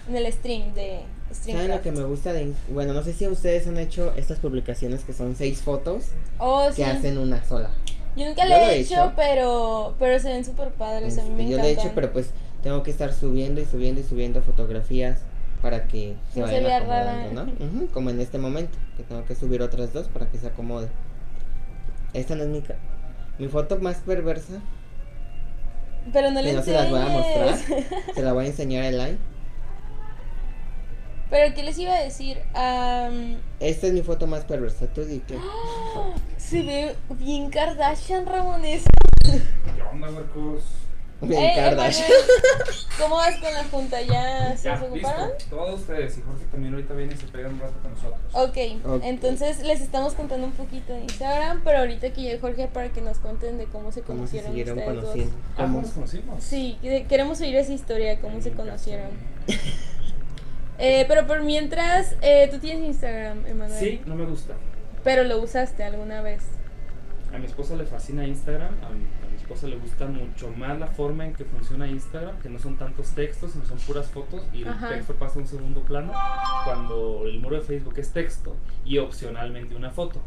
[0.09, 2.53] en el stream de ¿Saben lo que me gusta de...
[2.69, 6.07] Bueno, no sé si ustedes han hecho estas publicaciones que son seis fotos
[6.39, 6.83] Oh, que sí.
[6.83, 7.71] hacen una sola.
[8.17, 9.13] Yo nunca lo he he hecho, hecho.
[9.17, 11.59] pero pero se ven súper padres, a mí me yo encantan.
[11.59, 12.31] lo he hecho, pero pues
[12.63, 15.21] tengo que estar subiendo y subiendo y subiendo fotografías
[15.63, 17.47] para que se No vayan acomodando,
[17.93, 20.89] como en este momento, que tengo que subir otras dos para que se acomode.
[22.13, 22.63] Esta no es mi
[23.39, 24.61] mi foto más perversa,
[26.13, 27.57] Pero no le no se las voy a mostrar.
[28.15, 29.19] se la voy a enseñar en live.
[31.31, 32.39] Pero ¿qué les iba a decir?
[32.55, 35.37] Am, Esta es mi foto más perversa, tú di que
[36.53, 38.83] se ve bien Kardashian, Ramones.
[39.23, 40.63] ¿Qué onda, Marcos?
[41.23, 42.07] bien Eh, Kardashian.
[42.11, 44.03] Emanuel, ¿Cómo vas con la junta?
[44.03, 45.31] ¿Ya se ocuparon?
[45.31, 45.45] listo.
[45.57, 46.19] Todos ustedes.
[46.19, 48.21] Y Jorge también ahorita viene y se pega un rato con nosotros.
[48.35, 49.03] Ok, Ok.
[49.05, 53.01] entonces les estamos contando un poquito de Instagram, pero ahorita que llegue Jorge para que
[53.01, 55.33] nos cuenten de cómo se ¿Cómo se conocieron siguieron ustedes conociendo?
[55.33, 55.43] dos.
[55.53, 55.67] Ah, ¿Cómo?
[55.69, 56.45] ¿cómo nos conocimos?
[56.45, 59.09] Sí, que- queremos oír esa historia, cómo se conocieron.
[60.79, 63.79] Eh, pero por mientras, eh, tú tienes Instagram, Emanuel.
[63.79, 64.55] Sí, no me gusta.
[65.05, 66.43] Pero lo usaste alguna vez.
[67.35, 70.79] A mi esposa le fascina Instagram, a mi, a mi esposa le gusta mucho más
[70.79, 74.43] la forma en que funciona Instagram, que no son tantos textos, sino son puras fotos
[74.53, 74.91] y el Ajá.
[74.91, 76.13] texto pasa a un segundo plano
[76.65, 80.21] cuando el muro de Facebook es texto y opcionalmente una foto.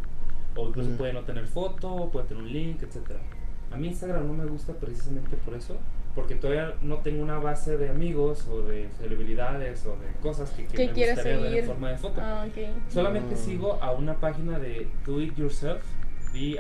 [0.56, 0.98] O incluso Mm.
[0.98, 3.12] puede no tener foto, puede tener un link, etc.
[3.72, 5.78] A mí Instagram no me gusta precisamente por eso,
[6.16, 10.66] porque todavía no tengo una base de amigos o de celebridades o de cosas que,
[10.66, 11.58] que me gustaría ver seguir.
[11.60, 12.22] en forma de foto.
[12.24, 12.58] Ah, ok.
[12.90, 13.38] Solamente Mm.
[13.38, 15.84] sigo a una página de Do It Yourself,
[16.32, 16.60] DIY,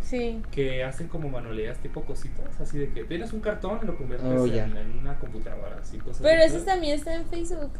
[0.00, 0.42] Sí.
[0.50, 4.28] que hacen como manualidades tipo cositas, así de que tienes un cartón y lo conviertes
[4.28, 7.70] Oh, en, una computadora, así cosas Pero ese también está en Facebook.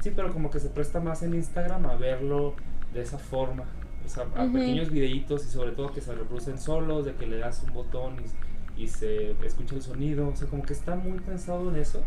[0.00, 2.54] Sí, pero como que se presta más en Instagram a verlo
[2.94, 3.64] de esa forma,
[4.04, 7.36] o sea, a pequeños videitos y sobre todo que se reproducen solos, de que le
[7.38, 8.47] das un botón y,
[8.78, 12.02] y se escucha el sonido, o sea, como que está muy pensado en eso.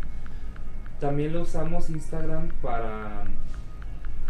[0.98, 3.24] También lo usamos Instagram para,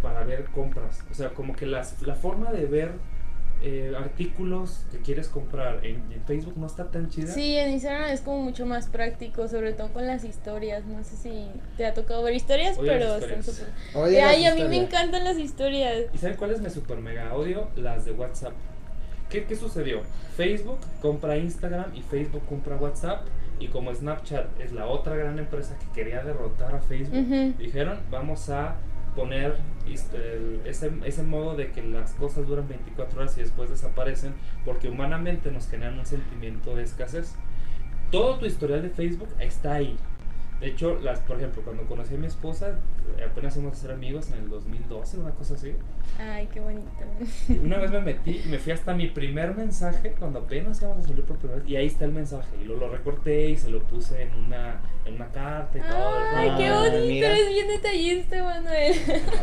[0.00, 2.92] para ver compras, o sea, como que las, la forma de ver
[3.64, 7.32] eh, artículos que quieres comprar en, en Facebook no está tan chida.
[7.32, 10.84] Sí, en Instagram es como mucho más práctico, sobre todo con las historias.
[10.86, 13.46] No sé si te ha tocado ver historias, Odio pero historias.
[13.48, 13.54] están
[13.94, 14.24] súper.
[14.24, 16.06] Ay, a mí me encantan las historias.
[16.12, 17.68] ¿Y saben cuáles me super mega odio?
[17.76, 18.52] Las de WhatsApp.
[19.32, 20.02] ¿Qué, ¿Qué sucedió?
[20.36, 23.26] Facebook compra Instagram y Facebook compra WhatsApp.
[23.58, 27.16] Y como Snapchat es la otra gran empresa que quería derrotar a Facebook,
[27.58, 28.76] dijeron, vamos a
[29.16, 34.34] poner el- ese, ese modo de que las cosas duran 24 horas y después desaparecen,
[34.64, 37.34] porque humanamente nos generan un sentimiento de escasez.
[38.10, 39.96] Todo tu historial de Facebook está ahí.
[40.62, 42.78] De hecho, las, por ejemplo, cuando conocí a mi esposa,
[43.18, 45.72] eh, apenas íbamos a ser amigos en el 2012, una cosa así.
[46.20, 46.86] Ay, qué bonito.
[47.64, 51.24] Una vez me metí me fui hasta mi primer mensaje cuando apenas íbamos a salir
[51.24, 53.82] por primera vez y ahí está el mensaje y lo, lo recorté y se lo
[53.82, 56.18] puse en una, en una carta y todo.
[56.36, 57.28] Ay, qué Ah, bonito, mira.
[57.32, 58.94] eres bien detallista, Manuel.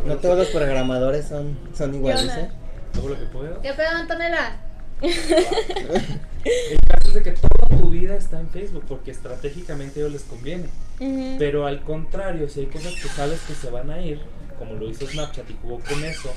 [0.06, 2.34] No todos los programadores son, son iguales?
[2.34, 2.50] ¿eh?
[2.94, 3.62] Todo lo que puedo.
[3.62, 4.58] ¿Qué pedo, Antonella?
[5.02, 7.34] El caso es de que
[7.70, 10.66] tu vida está en Facebook porque estratégicamente a ellos les conviene.
[11.00, 11.36] Ujú.
[11.38, 14.20] Pero al contrario, si hay cosas que sabes que se van a ir,
[14.58, 16.34] como lo hizo Snapchat y jugó con eso,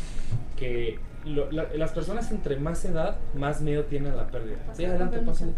[0.57, 4.59] que lo- la- las personas entre más edad, más miedo tienen a la pérdida.
[4.75, 5.53] Sí, adelante, pásale.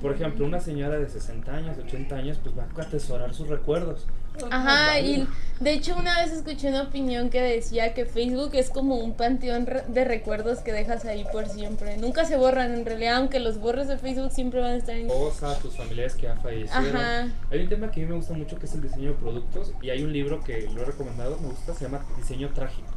[0.00, 4.06] Por ejemplo, una señora de 60 años, 80 años, pues va a atesorar sus recuerdos.
[4.50, 5.26] Ajá, y
[5.60, 9.66] de hecho una vez escuché una opinión que decía que Facebook es como un panteón
[9.88, 11.96] de recuerdos que dejas ahí por siempre.
[11.96, 15.06] Nunca se borran en realidad, aunque los borres de Facebook siempre van a estar en...
[15.06, 16.96] esposa, tus familiares que ya fallecieron.
[16.96, 17.28] Ajá.
[17.50, 19.72] Hay un tema que a mí me gusta mucho que es el diseño de productos
[19.80, 22.88] y hay un libro que lo he recomendado, me gusta, se llama Diseño Trágico.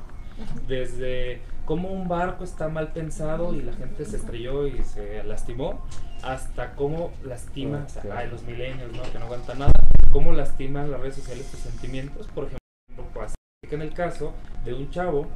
[0.68, 5.84] Desde cómo un barco está mal pensado y la gente se estrelló y se lastimó,
[6.22, 8.12] hasta cómo lastima o sea, Ok.
[8.16, 9.02] ay, los milenios, ¿no?
[9.12, 9.72] que no aguantan nada,
[10.12, 12.28] cómo lastiman las redes sociales tus sentimientos.
[12.28, 13.36] Por ejemplo, pues,
[13.70, 15.28] en el caso de un chavo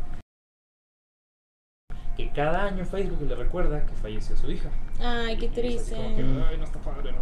[2.16, 4.70] que cada año Facebook le recuerda que falleció su hija.
[5.00, 5.96] Ay, qué así triste.
[5.96, 7.20] como que, ay, no está padre, ¿no?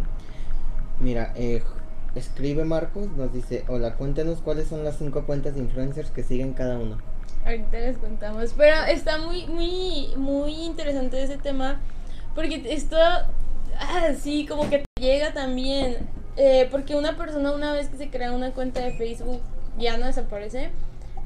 [0.98, 1.62] Mira, eh,
[2.14, 6.52] escribe Marcos, nos dice, hola, cuéntenos cuáles son las cinco cuentas de influencers que siguen
[6.52, 6.98] cada uno.
[7.44, 8.54] Ahorita les contamos.
[8.56, 11.80] Pero está muy, muy, muy interesante ese tema.
[12.34, 16.08] Porque esto, ah, sí, como que te llega también.
[16.36, 19.40] Eh, porque una persona una vez que se crea una cuenta de Facebook
[19.78, 20.70] ya no desaparece.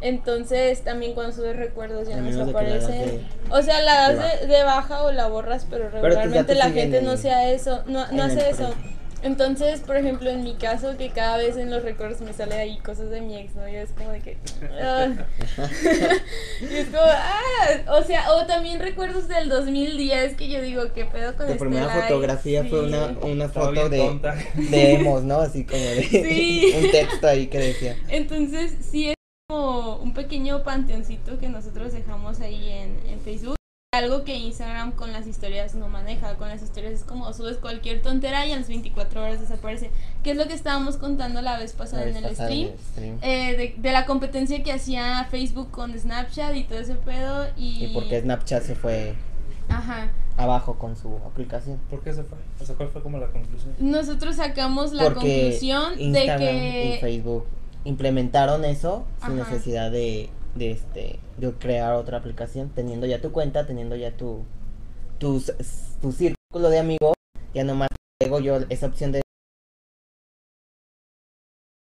[0.00, 2.90] Entonces también cuando subes recuerdos ya no desaparecen.
[3.06, 6.70] de- O sea, la das de, de baja o la borras, pero regularmente te la
[6.70, 8.74] gente en- no sea eso, no, en no el hace eso.
[9.24, 12.78] Entonces, por ejemplo, en mi caso, que cada vez en los recuerdos me sale ahí
[12.78, 13.66] cosas de mi ex, ¿no?
[13.66, 14.36] Y es como de que...
[14.82, 15.08] ah.
[16.60, 21.06] y es como, ah, o sea, o también recuerdos del 2010 que yo digo, ¿qué
[21.06, 22.02] pedo con Tu este primera like?
[22.02, 24.20] fotografía fue una, una foto de,
[24.54, 25.40] de emos, ¿no?
[25.40, 26.74] Así como de Sí.
[26.84, 27.96] un texto ahí que decía.
[28.08, 29.14] Entonces, sí es
[29.48, 33.56] como un pequeño panteoncito que nosotros dejamos ahí en, en Facebook.
[33.94, 36.34] Algo que Instagram con las historias no maneja.
[36.34, 39.90] Con las historias es como subes cualquier tontera y a las 24 horas desaparece.
[40.22, 42.66] Que es lo que estábamos contando la vez pasada la en el pasada stream.
[42.66, 43.18] en el stream.
[43.22, 47.46] eh, de, de la competencia que hacía Facebook con Snapchat y todo ese pedo.
[47.56, 49.14] Y, Y porque Snapchat se fue
[49.68, 50.08] Ajá.
[50.36, 51.78] abajo con su aplicación.
[51.90, 52.38] ¿Por qué se fue?
[52.60, 53.74] O sea, ¿cuál fue como la conclusión?
[53.78, 56.60] Nosotros sacamos la Porque conclusión de Instagram y
[56.92, 56.98] que.
[57.00, 57.46] Facebook
[57.84, 59.50] implementaron eso sin Ajá.
[59.50, 64.44] necesidad de, de este de crear otra aplicación, teniendo ya tu cuenta, teniendo ya tu
[65.18, 65.54] tu, s-
[66.00, 67.14] tu círculo de amigos,
[67.54, 67.88] ya nomás
[68.20, 69.22] tengo yo esa opción de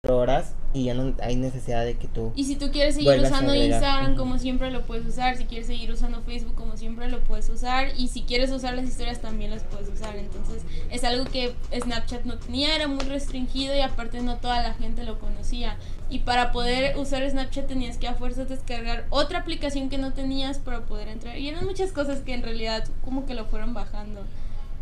[0.07, 3.53] horas y ya no hay necesidad de que tú Y si tú quieres seguir usando.
[3.53, 7.49] Instagram como siempre lo puedes usar, si quieres seguir usando Facebook como siempre lo puedes
[7.49, 10.15] usar y si quieres usar las historias también las puedes usar.
[10.15, 14.73] Entonces es algo que Snapchat no tenía, era muy restringido y aparte no toda la
[14.73, 15.77] gente lo conocía.
[16.09, 20.57] Y para poder usar Snapchat tenías que a fuerzas descargar otra aplicación que no tenías
[20.57, 21.37] para poder entrar.
[21.37, 24.21] Y eran muchas cosas que en realidad como que lo fueron bajando.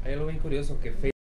[0.05, 1.16] Hay algo bien curioso que Facebook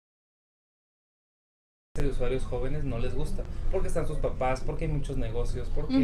[2.02, 5.94] de usuarios jóvenes no les gusta porque están sus papás, porque hay muchos negocios, porque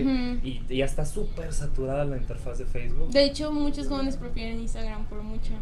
[0.43, 3.11] y, y ya está súper saturada la interfaz de Facebook.
[3.11, 5.53] De hecho, muchos jóvenes prefieren Instagram por mucho.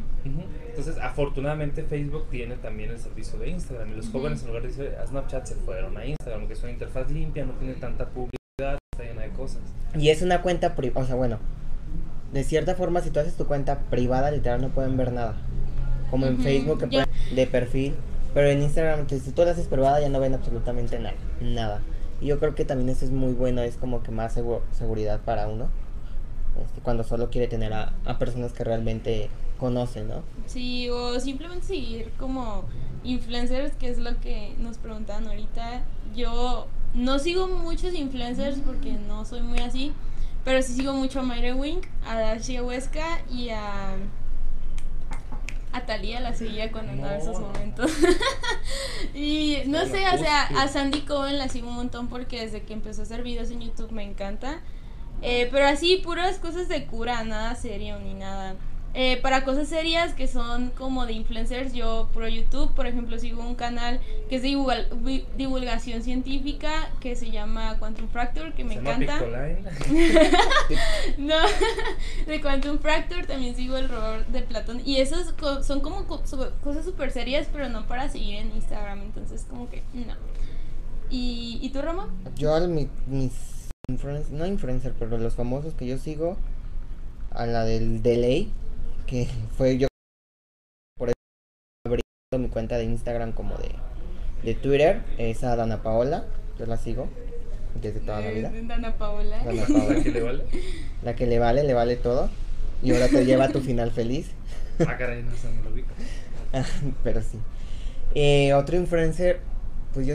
[0.69, 4.97] Entonces, afortunadamente Facebook tiene también el servicio de Instagram y los jóvenes en lugar de
[4.97, 8.79] a Snapchat se fueron a Instagram, que es una interfaz limpia, no tiene tanta publicidad,
[8.93, 9.61] está llena de cosas.
[9.99, 11.39] y es una cuenta privada, o sea, bueno,
[12.33, 15.35] de cierta forma si tú haces tu cuenta privada, literal no pueden ver nada.
[16.11, 17.95] Como en Facebook que pueden- de perfil,
[18.35, 21.81] pero en Instagram si tú la haces privada ya no ven absolutamente nada, nada.
[22.21, 25.21] Y yo creo que también eso es muy bueno, es como que más segu- seguridad
[25.21, 25.69] para uno.
[26.63, 30.23] este, cuando solo quiere tener a, personas que realmente conocen, ¿no?
[30.47, 32.65] Sí, o simplemente seguir como
[33.05, 35.83] influencers, que es lo que nos preguntaban ahorita.
[36.15, 39.93] Yo no sigo muchos influencers porque no soy muy así,
[40.45, 43.95] pero sí sigo mucho a Mayra Wink, a Darcia Huesca y a
[45.73, 47.91] A Talía la seguía cuando andaba en esos momentos.
[49.15, 52.73] y no sé, o sea, a Sandy Cohen la sigo un montón porque desde que
[52.73, 54.61] empezó a hacer videos en YouTube me encanta.
[55.23, 58.57] Eh, pero así, puras cosas de cura, nada serio ni nada.
[58.93, 63.41] Eh, para cosas serias que son como de influencers, yo pro YouTube, por ejemplo, sigo
[63.41, 64.89] un canal que es de divulga-
[65.37, 69.21] divulgación científica que se llama Quantum Fracture, que me Se encanta.
[71.19, 71.37] No,
[72.27, 74.81] de Quantum Fracture también sigo el robot de Platón.
[74.85, 76.23] Y esos co- son como co-
[76.63, 79.03] cosas súper serias, pero no para seguir en Instagram.
[79.03, 80.15] Entonces, como que no.
[81.11, 82.09] ¿Y, ¿y tú, Rama?
[82.37, 83.33] Yo a mi- mis
[83.89, 86.37] influencers, no influencer, pero los famosos que yo sigo,
[87.31, 88.53] a la del Delay,
[89.11, 89.89] que fue yo
[90.97, 91.15] por eso
[91.85, 92.01] abrí
[92.39, 93.71] mi cuenta de Instagram como de,
[94.45, 96.27] de Twitter, es a Dana Paola,
[96.59, 97.09] yo la sigo
[97.83, 98.53] desde toda la vida.
[98.55, 99.43] Eh, Dana Paola.
[99.45, 100.45] Dana ¿A Paola, qué le vale?
[101.03, 102.31] la que le vale, le vale todo.
[102.83, 104.31] Y ahora te lleva a tu final feliz.
[104.89, 105.85] Ah, caray, no, no lo vi.
[107.05, 107.39] pero sí.
[108.15, 109.41] Eh, otro influencer,
[109.93, 110.15] pues yo,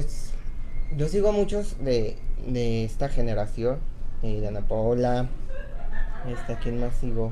[0.97, 2.15] yo sigo a muchos de,
[2.47, 3.77] de esta generación.
[4.23, 5.29] Eh, de Ana Paola.
[6.27, 7.31] Este, ¿a quién más sigo?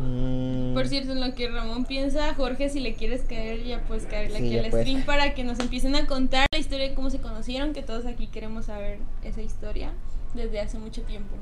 [0.00, 4.04] Mm, Por cierto, en lo que Ramón piensa, Jorge, si le quieres caer, ya puedes
[4.06, 7.10] caerle Sí, aquí al stream para que nos empiecen a contar la historia de cómo
[7.10, 9.92] se conocieron, que todos aquí queremos saber esa historia
[10.34, 11.34] desde hace mucho tiempo.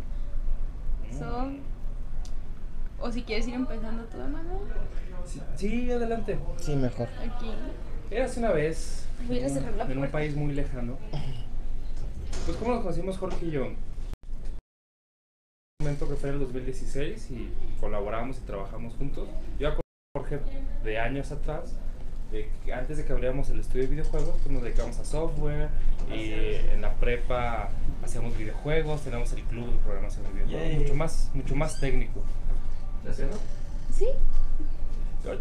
[1.19, 1.51] So,
[3.01, 4.59] o si quieres ir empezando tú, Emanuel,
[5.27, 6.38] Sí, sí, adelante.
[6.59, 7.09] Sí, mejor.
[7.21, 7.51] aquí.
[8.11, 10.97] Érase una vez en- la en un país muy lejano.
[12.47, 13.66] Pues como nos conocimos Jorge y yo.
[15.79, 19.29] Un momento que fue en el 2016 y colaboramos y trabajamos juntos.
[19.59, 19.77] Yo a
[20.17, 20.39] Jorge
[20.83, 21.75] de años atrás,
[22.33, 25.69] de que antes de que abriéramos el estudio de videojuegos, pues nos dedicamos a software
[26.11, 26.33] y
[26.73, 27.69] en la prepa
[28.03, 30.79] hacíamos videojuegos, teníamos el club de programación de videojuegos, Yay.
[30.79, 32.23] mucho más, mucho más técnico.
[33.93, 34.07] Sí,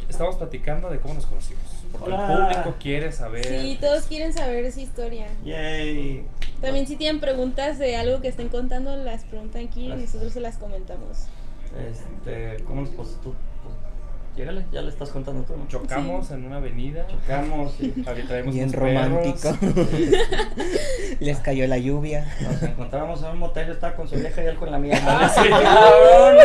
[0.10, 2.28] Estamos platicando de cómo nos conocimos, porque Hola.
[2.50, 3.46] el público quiere saber.
[3.46, 5.28] sí, todos quieren saber esa historia.
[5.46, 6.26] Yay.
[6.66, 10.40] También si tienen preguntas de algo que estén contando, las preguntan aquí y nosotros se
[10.40, 11.28] las comentamos.
[11.92, 13.36] Este, ¿cómo les pues tú?
[14.36, 15.56] Llégale, ya le estás contando tú.
[15.56, 15.68] ¿no?
[15.68, 17.06] Chocamos en una avenida.
[17.06, 19.56] Chocamos y Ahí traemos Bien romántico.
[21.20, 22.26] Les cayó la lluvia.
[22.42, 25.00] nos encontramos en un motel, yo estaba con su vieja y él con la mía.
[25.06, 25.48] Ah, sí.
[25.50, 26.38] cabrón,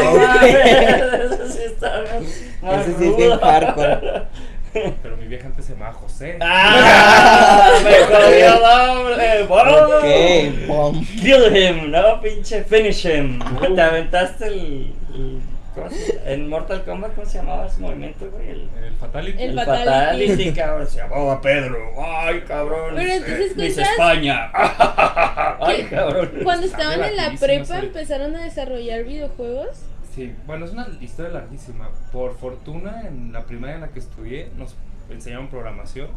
[1.33, 4.27] Eso sí está Ese sí es bien hardcore.
[4.73, 6.39] Pero mi vieja antes se llamaba José.
[6.41, 7.73] ¡Ah!
[7.83, 7.99] ¡Me
[8.49, 9.43] doble!
[9.49, 9.91] ¡Vamos!
[9.93, 11.07] Ok, pom.
[11.21, 13.41] Kill him, no pinche finish him.
[13.61, 13.75] Uh.
[13.75, 15.41] Te aventaste el, el-
[15.75, 18.49] ¿cómo se- en Mortal Kombat cómo se llamaba ese movimiento, güey?
[18.51, 19.43] El, El Fatality.
[19.43, 19.85] El Fatality.
[20.29, 20.87] fatality, cabrón.
[20.87, 21.79] Se llamaba Pedro.
[22.01, 22.95] Ay, cabrón.
[22.97, 24.51] Pero entonces cuentas- España.
[25.61, 26.31] Ay, cabrón.
[26.45, 29.69] Cuando estaban en la prepa empezaron a desarrollar videojuegos.
[30.15, 31.89] Sí, bueno, es una historia larguísima.
[32.13, 34.75] Por fortuna, en la primaria en la que estudié, nos
[35.09, 36.09] enseñaron programación.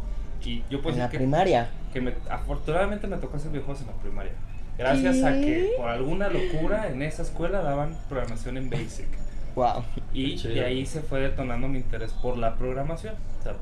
[0.42, 1.70] Y yo puedo En la que, primaria.
[1.92, 4.32] que me, afortunadamente me tocó hacer videojuegos en la primaria.
[4.76, 9.06] Gracias a que por alguna locura en esa escuela daban programación en Basic.
[9.54, 9.84] Wow.
[10.12, 13.14] Y de ahí se fue detonando mi interés por la programación.
[13.38, 13.54] O sea,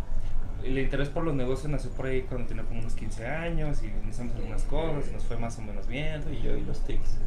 [0.64, 3.88] el interés por los negocios nació por ahí cuando tenía como unos 15 años y
[4.02, 6.22] iniciamos algunas cosas y nos fue más o menos bien.
[6.32, 7.18] Y yo y los tics.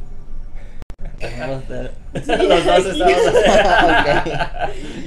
[1.20, 3.22] Los dos estamos.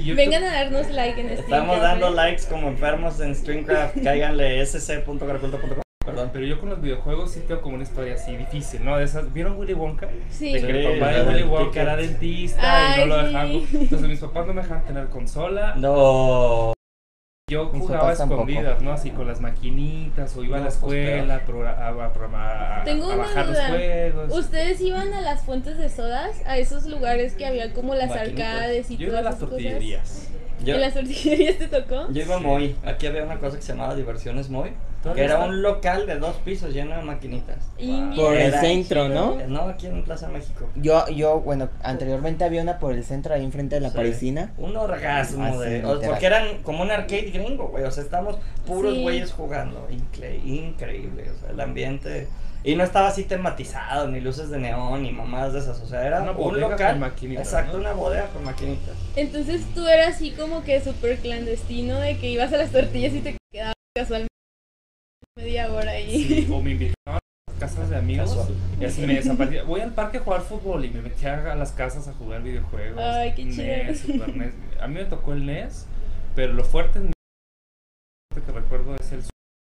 [0.16, 4.02] Vengan a darnos like en este Estamos dando likes como enfermos en Streamcraft.
[4.02, 5.82] Cáiganle sc.garculto.com.
[6.04, 6.30] Perdón.
[6.32, 8.96] Pero yo con los videojuegos sí tengo como una historia así difícil, ¿no?
[8.96, 10.08] De esas, ¿Vieron Willy Wonka?
[10.30, 10.52] Sí.
[10.54, 13.50] De que el papá de la Willy Wonka era dentista y no lo Ay, dejaban.
[13.52, 13.68] sí.
[13.72, 15.74] Entonces mis papás no me dejaban tener consola.
[15.76, 16.72] No.
[17.50, 18.92] Yo jugaba escondidas, ¿no?
[18.92, 22.84] Así con las maquinitas o iba a la pues, escuela a, a, a programar- a-
[22.84, 23.68] Tengo a una bajar los duda.
[23.68, 24.38] juegos.
[24.38, 26.40] ¿Ustedes iban a las fuentes de sodas?
[26.46, 28.46] A esos lugares que había como las Maquinitas.
[28.46, 30.29] arcades y Yo iba a todas las esas tortillerías.
[30.64, 32.06] Yo, ¿Y las tortillerías te tocó?
[32.12, 32.44] yo iba a Sí.
[32.44, 32.76] Moy.
[32.84, 34.70] Aquí había una cosa que se llamaba Diversiones Moy.
[34.70, 35.46] Que ¿Todavía era está?
[35.46, 37.56] un local de dos pisos lleno de maquinitas.
[38.14, 39.36] Por el Era centro, ¿no?
[39.48, 40.68] No, aquí en Plaza México.
[40.76, 43.96] Yo, yo, bueno, anteriormente había una por el centro ahí enfrente de la Sí.
[43.96, 44.52] parisina.
[44.58, 45.82] Un orgasmo de.
[45.86, 47.84] o- porque eran como un arcade gringo, güey.
[47.84, 49.00] O sea, estamos puros Sí.
[49.02, 49.88] güeyes jugando.
[49.90, 51.30] Incre- increíble.
[51.34, 52.28] O sea, el ambiente.
[52.62, 55.80] Y no estaba así tematizado, ni luces de neón, ni mamadas de esas.
[55.80, 56.90] O sea, era Una un bodega local.
[56.92, 57.78] con maquinitas, Exacto, ¿no?
[57.80, 58.94] una bodega con maquinitas.
[59.16, 63.20] Entonces tú eras así como que súper clandestino de que ibas a las tortillas y
[63.20, 64.28] te quedabas casualmente
[65.38, 66.24] media hora ahí.
[66.24, 68.54] Sí, o me invitaban a las casas de amigos Casual.
[68.78, 69.62] y así me desaparecía.
[69.62, 73.00] Voy al parque a jugar fútbol y me metía a las casas a jugar videojuegos.
[73.02, 74.14] Ay, qué NES, chido.
[74.14, 74.52] Super NES.
[74.80, 75.86] A mí me tocó el NES,
[76.34, 77.12] pero lo fuerte en mi-
[78.44, 79.20] que recuerdo es el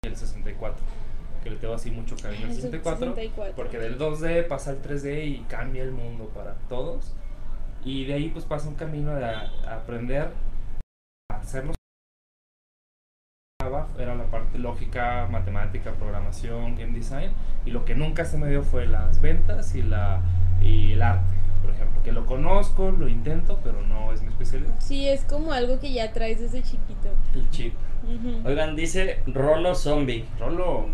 [0.05, 0.85] y el 64.
[1.47, 2.99] Que le tengo así mucho cariño al El 64.
[3.15, 3.55] 64.
[3.55, 7.13] Porque del 2D pasa al 3D y cambia el mundo para todos.
[7.85, 10.31] Y de ahí pues pasa un camino de a- a aprender
[11.31, 11.75] a hacerlos
[13.97, 17.31] era la parte lógica, matemática, programación, game design
[17.65, 20.21] y lo que nunca se me dio fue las ventas y la
[20.61, 24.73] y el arte, por ejemplo, que lo conozco, lo intento, pero no es mi especialidad.
[24.79, 27.09] Sí, es como algo que ya traes desde chiquito.
[27.33, 27.73] El chip.
[28.03, 28.47] Ujú.
[28.47, 30.25] Oigan, dice Rolo Zombie.
[30.39, 30.87] Rolo,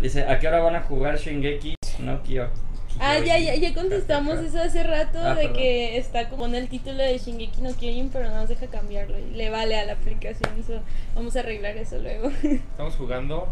[0.00, 2.48] Dice, ¿a qué hora van a jugar Shingeki no Kyo?
[2.98, 5.56] Ah, ya, ya, ya contestamos eso hace rato Ah, de perdón.
[5.58, 9.18] que está como en el título de Shingeki no Kyojin, pero no nos deja cambiarlo
[9.18, 10.50] y le vale a la aplicación.
[11.14, 12.30] vamos a arreglar eso luego.
[12.42, 13.48] estamos jugando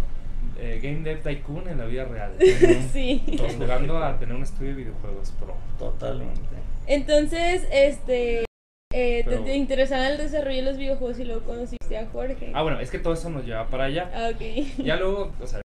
[0.58, 2.32] eh, Game Dev Tycoon en la vida real.
[2.92, 3.22] sí.
[3.26, 5.54] Estamos jugando a tener un estudio de videojuegos pro.
[5.78, 6.40] Totalmente.
[6.86, 8.44] Entonces, este,
[8.94, 12.50] eh, Pero- te, interesaba el desarrollo de los videojuegos y luego conociste a Jorge.
[12.54, 14.10] Ah, bueno, es que todo eso nos lleva para allá.
[14.14, 14.40] Ah, ok.
[14.84, 15.60] Ya luego, o sea,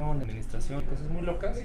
[0.00, 1.58] en administración, cosas muy locas,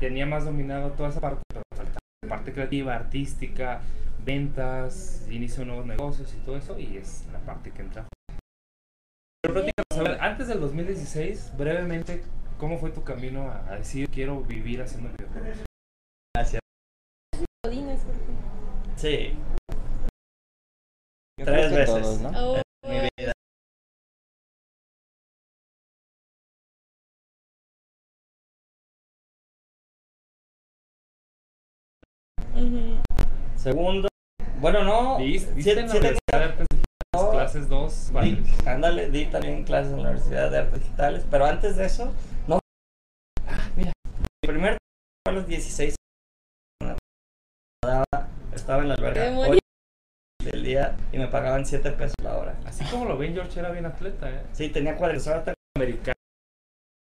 [0.00, 3.80] tenía más dominado toda esa parte, pero faltaba la parte creativa, artística,
[4.24, 8.06] ventas, inicio de nuevos negocios y todo eso, y es la parte que entra.
[9.42, 12.22] Pero a ver, antes del 2016, brevemente,
[12.58, 15.64] ¿cómo fue tu camino a, a decir quiero vivir haciendo videojuegos?
[16.34, 16.60] Gracias.
[18.96, 19.38] Sí,
[21.44, 22.02] Tres veces.
[22.02, 22.30] todos, ¿no?
[22.34, 23.32] Oh, mi vida.
[33.58, 34.08] Segundo,
[34.60, 35.18] bueno, no.
[35.18, 38.12] ¿Diste en la tenía- Universidad de Artes Digitales clases 2?
[38.22, 42.12] Di- ándale, di también clases en la Universidad de Artes Digitales, pero antes de eso,
[42.46, 42.58] no.
[43.48, 43.92] Ah, mira,
[44.42, 44.72] mi primer
[45.26, 45.96] fue a los 16
[47.84, 49.52] Nadaba- estaba en la alberca Demonio.
[49.54, 52.54] 8 del día y me pagaban 7 pesos la hora.
[52.64, 54.42] Así como lo ven, George era bien atleta, ¿eh?
[54.52, 55.54] Sí, tenía cuadrizadas.
[55.76, 56.14] Americano,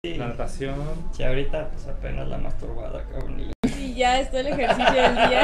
[0.04, 0.76] Sí, la natación.
[1.12, 3.50] sí, ahorita pues apenas la masturbada, cabrón.
[4.00, 5.42] Ya está el ejercicio del día.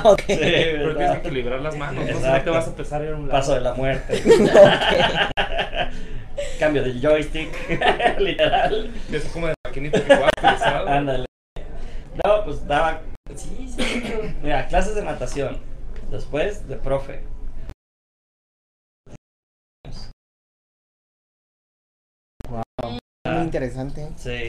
[0.04, 0.22] ok.
[0.26, 1.16] Sí, Pero tienes que ¿verdad?
[1.18, 3.38] equilibrar las manos, no si no te vas a pesar en un lado.
[3.38, 4.22] Paso de la muerte.
[6.58, 7.50] Cambio de joystick,
[8.18, 8.90] literal.
[9.12, 10.88] Eso como de maquinita que utilizar.
[10.88, 11.26] Ándale.
[12.24, 13.02] No, pues daba.
[13.34, 14.02] Sí, sí.
[14.42, 15.58] Mira, clases de natación.
[16.10, 17.22] Después de profe.
[23.26, 24.08] Muy interesante.
[24.16, 24.48] Sí.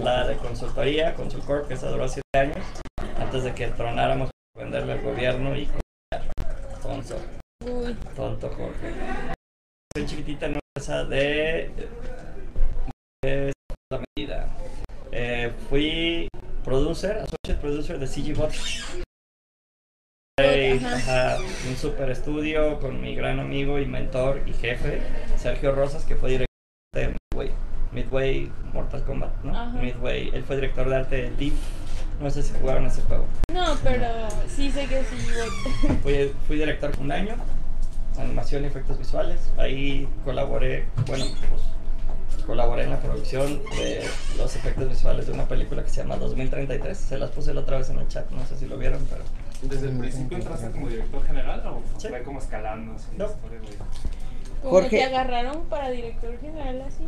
[0.00, 2.58] La de consultoría, Consulcorp, que esa duró 7 años.
[3.18, 5.68] Antes de que tronáramos para venderle al gobierno y.
[6.82, 7.16] Tonto,
[7.64, 7.94] Uy.
[8.16, 8.92] tonto Jorge.
[9.94, 11.70] Soy chiquitita en una empresa de.
[13.22, 13.52] de
[13.90, 14.48] la medida.
[15.12, 16.28] Eh, fui
[16.64, 18.52] producer, associate producer de CG Bot.
[20.38, 20.96] Ajá.
[20.96, 25.02] Ajá, un super estudio con mi gran amigo y mentor y jefe,
[25.36, 26.49] Sergio Rosas, que fue director
[27.92, 28.50] Midway.
[28.72, 29.52] Mortal Kombat, ¿no?
[29.56, 29.72] Ajá.
[29.78, 31.54] Midway, él fue director de arte de Deep.
[32.20, 33.26] No sé si jugaron ese juego.
[33.52, 34.06] No, pero
[34.48, 35.16] sí sé que sí.
[36.02, 37.34] Fui, fui director un año,
[38.18, 39.38] animación y efectos visuales.
[39.56, 41.62] Ahí colaboré, bueno, pues
[42.44, 44.04] colaboré en la producción de
[44.36, 46.96] los efectos visuales de una película que se llama 2033.
[46.96, 49.22] Se las puse la otra vez en el chat, no sé si lo vieron, pero
[49.62, 52.08] ¿Desde el principio entraste como director general o Sí.
[52.08, 53.26] fue como escalando así No.
[53.26, 53.58] historia,
[54.62, 54.88] Jorge.
[54.98, 57.04] te agarraron para director general así.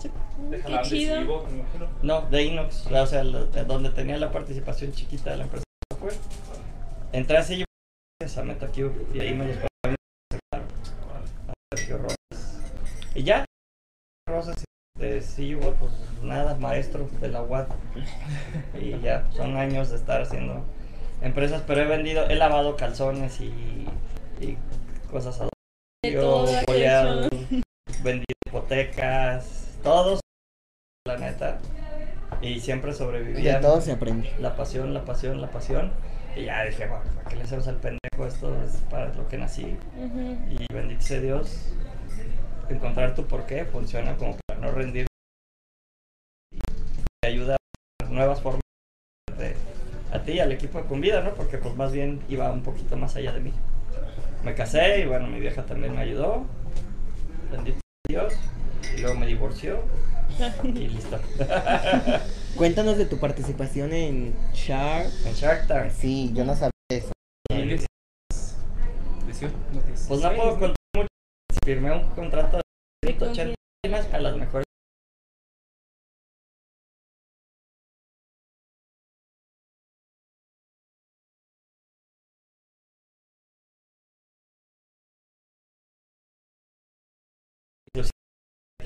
[0.00, 0.10] Sí.
[0.50, 1.14] Qué la chido.
[1.14, 1.88] adhesivo, me imagino.
[2.02, 5.64] no, de Inox, o sea, lo- de donde tenía la participación chiquita de la empresa
[5.64, 6.14] de software.
[7.12, 7.64] Entré a CG
[8.36, 9.96] a MetaCube y ahí me los pagaron
[11.50, 12.60] a Sergio Rosas.
[13.14, 13.44] Y ya,
[14.28, 14.64] Rosas
[14.98, 15.92] de CG pues
[16.22, 17.68] nada, maestro de la UAT.
[18.80, 20.64] Y ya, son años de estar haciendo
[21.22, 23.86] empresas, pero he vendido, he lavado calzones y,
[24.40, 24.58] y
[25.10, 25.48] cosas a
[26.06, 27.28] Yo voy a
[28.02, 30.20] vendido hipotecas, todos,
[31.06, 31.58] la neta.
[32.42, 33.60] Y siempre De sobrevivía.
[33.60, 34.34] todo se aprende.
[34.40, 35.92] La pasión, la pasión, la pasión.
[36.34, 38.26] Y ya dije, bueno, ¿para qué le hacemos al pendejo?
[38.26, 39.78] Esto es para lo que nací.
[40.50, 41.72] Y bendito sea Dios,
[42.68, 45.06] encontrar tu porqué funciona como para no rendir.
[46.50, 46.58] Y
[47.22, 47.56] te ayuda
[48.02, 48.60] a nuevas formas
[49.38, 49.54] de,
[50.12, 51.32] a ti y al equipo con vida, ¿no?
[51.34, 53.52] Porque pues más bien iba un poquito más allá de mí.
[54.42, 56.44] Me casé y bueno, mi vieja también me ayudó.
[57.52, 58.34] Bendito sea Dios.
[58.96, 59.80] Y luego me divorció
[60.64, 61.18] y listo.
[62.56, 65.08] Cuéntanos de tu participación en Shark.
[65.26, 65.90] en Shark Tank.
[65.92, 67.12] Sí, yo no sabía eso.
[67.50, 67.88] ¿Y 18?
[69.72, 71.08] No, Pues no 16, puedo contar mucho.
[71.64, 72.62] Firmé un contrato de
[73.12, 74.65] 180 páginas a las mejores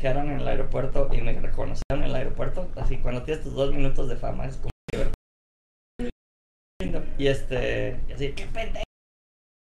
[0.01, 2.71] dijeron en el aeropuerto y me reconocieron en el aeropuerto.
[2.77, 4.71] Así, cuando tienes tus dos minutos de fama, es como.
[7.19, 8.85] Y este, y así, qué pendejo.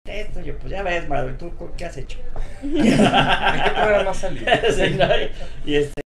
[0.09, 2.19] Esto, yo, pues ya ves, Mario, ¿tú qué has hecho?
[2.63, 4.41] ¿En qué programa salí?
[4.75, 5.07] Sí, ¿no?
[5.67, 6.01] Y este.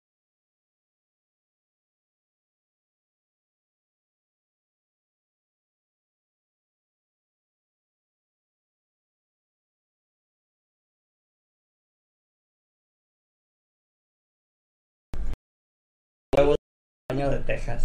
[17.09, 17.83] Huevos de baño de Texas.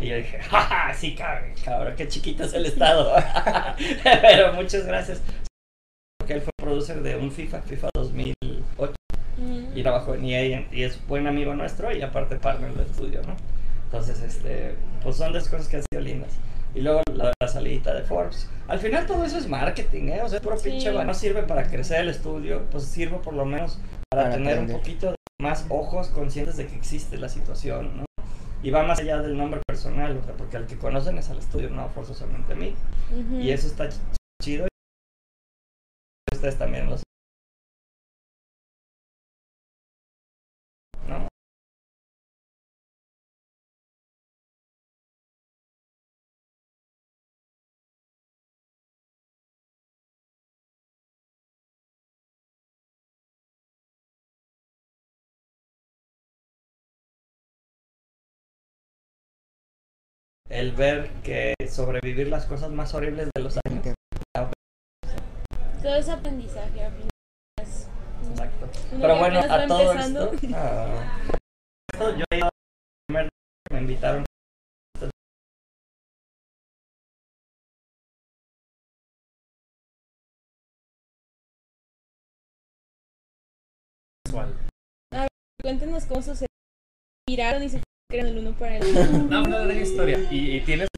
[0.00, 3.12] Y yo dije, jaja, sí, cabrón, cabrón, qué chiquito es el estado.
[4.04, 5.20] Pero muchas gracias.
[6.18, 8.94] Porque él fue producer de un FIFA, FIFA 2008
[9.36, 9.76] Mm.
[9.76, 13.34] y trabajó en EA y es buen amigo nuestro y aparte partner del estudio, ¿no?
[13.86, 16.30] Entonces, este, pues son las cosas que han sido lindas.
[16.72, 18.48] Y luego la, la salidita de Forbes.
[18.68, 20.22] Al final todo eso es marketing, ¿eh?
[20.22, 20.70] O sea, es puro Sí.
[20.70, 24.52] pinche, no sirve para crecer el estudio, pues sirve por lo menos para, Para tener
[24.52, 24.76] aprender.
[24.76, 28.04] un poquito más ojos conscientes de que existe la situación, ¿no?
[28.64, 31.38] Y va más allá del nombre personal, o sea, porque al que conocen es al
[31.38, 32.74] estudio, no forzosamente a mí.
[33.42, 33.98] Y eso está ch-
[34.42, 34.66] chido.
[36.32, 36.96] Ustedes también lo
[60.64, 63.94] El ver que sobrevivir las cosas más horribles de los años.
[65.82, 66.90] Todo es aprendizaje.
[67.58, 68.70] Exacto.
[68.92, 70.32] Uno Pero bueno, a todo empezando.
[70.32, 71.28] esto, ah,
[71.92, 72.24] esto yo
[73.10, 74.24] me invitaron.
[85.60, 86.48] Cuéntenos cómo sucedió.
[87.28, 89.02] Miraron y se crean el uno para el otro.
[89.30, 90.18] No, una larga historia.
[90.30, 90.88] Y, y tienes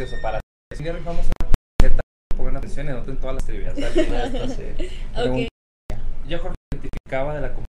[0.00, 0.40] eso para
[0.72, 1.50] si un día rifamos una
[1.80, 2.00] receta,
[2.36, 3.74] pongan atención y anoten todas las trivias.
[6.28, 7.66] Yo Jorge identificaba de la comunidad.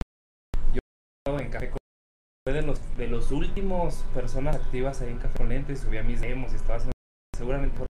[0.73, 1.77] Yo en Café con
[2.45, 6.19] fue de los de los últimos personas activas ahí en Café con Lentes, subía mis
[6.21, 6.93] demos y estaba haciendo
[7.37, 7.85] seguramente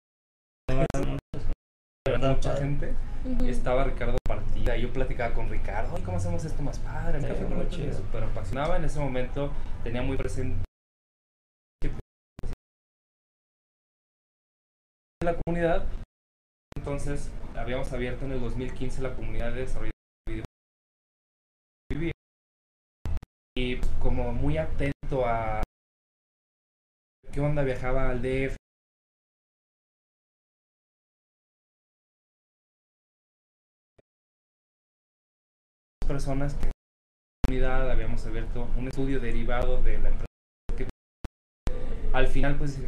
[2.20, 2.62] mucha padre.
[2.62, 2.94] gente.
[3.26, 3.46] Ujú.
[3.48, 7.20] Estaba Ricardo Partida, yo platicaba con Ricardo, "Ay, ¿cómo hacemos esto más padre?
[7.20, 7.94] En Café con chido.
[7.94, 9.52] super apasionaba en ese momento,
[9.84, 10.64] tenía muy presente
[15.32, 15.86] la comunidad.
[16.76, 19.92] Entonces, habíamos abierto en el 2015 la comunidad de desarrollo
[20.28, 20.44] de
[21.96, 22.12] video.
[23.56, 25.62] Y como muy atento a
[27.32, 28.56] qué onda viajaba al DF.
[36.08, 36.72] personas que
[37.64, 40.26] habíamos abierto un estudio derivado de la empresa
[40.76, 40.88] que
[42.14, 42.80] al final pues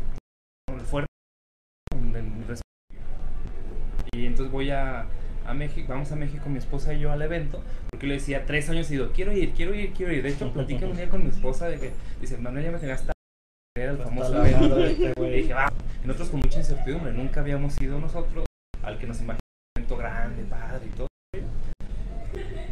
[4.13, 5.05] y entonces voy a,
[5.45, 8.69] a México, vamos a México mi esposa y yo al evento, porque le decía tres
[8.69, 10.21] años he ido, quiero ir, quiero ir, quiero ir.
[10.23, 12.95] De hecho, platiqué un día con mi esposa de que, dice, Manuel ya me tenía
[12.95, 13.13] hasta
[13.77, 14.77] el famoso evento.
[14.85, 15.71] este Y dije, va,
[16.03, 18.45] y nosotros con mucha incertidumbre, nunca habíamos ido nosotros
[18.83, 19.39] al que nos imaginamos
[19.75, 21.07] un evento grande, padre y todo.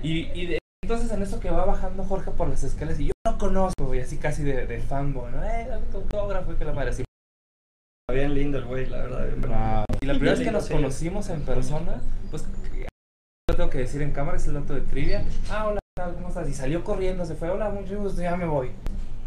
[0.03, 3.11] Y, y de- entonces en eso que va bajando Jorge por las escaleras y yo
[3.25, 5.43] lo conozco, y así casi de, de fanboy, ¿no?
[5.43, 7.03] Eh, autógrafo y que la madre así.
[8.11, 9.25] Bien lindo el güey, la verdad.
[9.27, 9.85] bien Wow.
[10.01, 12.01] Y la primera vez que nos conocimos en persona,
[12.31, 12.45] pues
[13.49, 15.23] lo tengo que decir en cámara, es el dato de trivia.
[15.49, 15.79] Ah, hola.
[16.15, 16.47] ¿Cómo estás?
[16.47, 18.71] Y salió corriendo, se fue, hola, mucho gusto, ya me voy.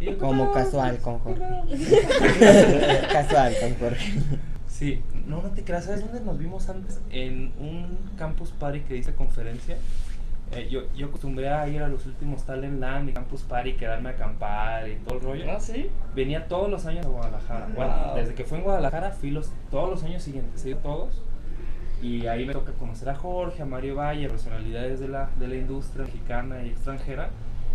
[0.00, 1.44] Y yo, Como "No, casual pues, con Jorge".
[1.48, 1.64] no".
[3.12, 4.12] Casual con Jorge.
[4.68, 6.98] Sí, no, no te creas, ¿sabes dónde nos vimos antes?
[7.10, 9.76] En un campus party que dice conferencia.
[10.54, 14.10] Eh, yo, yo acostumbré a ir a los últimos Talent Land y Campus Party, quedarme
[14.10, 15.44] a acampar y todo el rollo.
[15.50, 15.88] ¿Ah, sí?
[16.14, 17.68] Venía todos los años a Guadalajara.
[17.74, 18.16] Bueno, Wow.
[18.16, 21.22] desde que fue en Guadalajara, fui los, todos los años siguientes, he todos.
[22.02, 25.54] Y ahí me toca conocer a Jorge, a Mario Valle, personalidades de la, de la
[25.54, 27.30] industria mexicana y extranjera,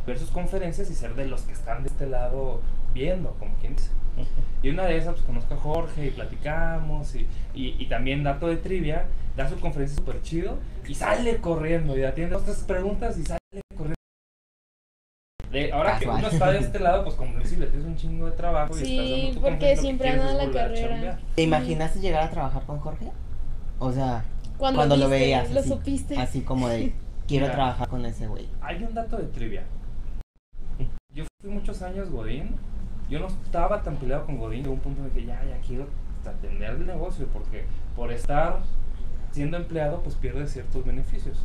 [0.05, 2.61] ver sus conferencias y ser de los que están de este lado
[2.93, 3.89] viendo, como quien dice.
[4.63, 7.15] Y una de esas, pues conozco a Jorge y platicamos.
[7.15, 9.05] Y, y, y también, dato de trivia,
[9.37, 10.57] da su conferencia súper chido
[10.87, 11.97] y sale corriendo.
[11.97, 13.93] Y atiende dos, tres preguntas y sale corriendo.
[15.51, 18.75] De- ahora que uno está de este lado, pues comprensible, tienes un chingo de trabajo.
[18.77, 21.19] y Sí, estás dando tu porque lo siempre anda la carrera.
[21.35, 23.11] ¿Te imaginaste llegar a trabajar con Jorge?
[23.79, 24.25] O sea,
[24.57, 25.51] Cuando, cuando lo viste, veías.
[25.51, 26.17] Lo así, supiste.
[26.17, 26.91] Así como de,
[27.27, 27.55] quiero Mira.
[27.55, 28.49] trabajar con ese güey.
[28.61, 29.63] Hay un dato de trivia.
[31.13, 32.55] Yo fui muchos años Godín.
[33.09, 34.63] Yo no estaba tan peleado con Godín.
[34.63, 35.87] Llegó un punto en el que ya, ya quiero
[36.25, 37.25] atender el negocio.
[37.31, 37.65] Porque
[37.95, 38.59] por estar
[39.37, 41.37] siendo empleado, pues pierdes ciertos beneficios.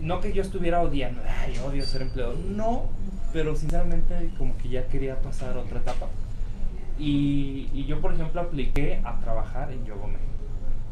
[0.00, 2.86] no que yo estuviera odiando, ay, odio ser empleado, no,
[3.32, 6.08] pero sinceramente como que ya quería pasar a otra etapa.
[6.98, 10.18] Y, y yo, por ejemplo, apliqué a trabajar en Yogome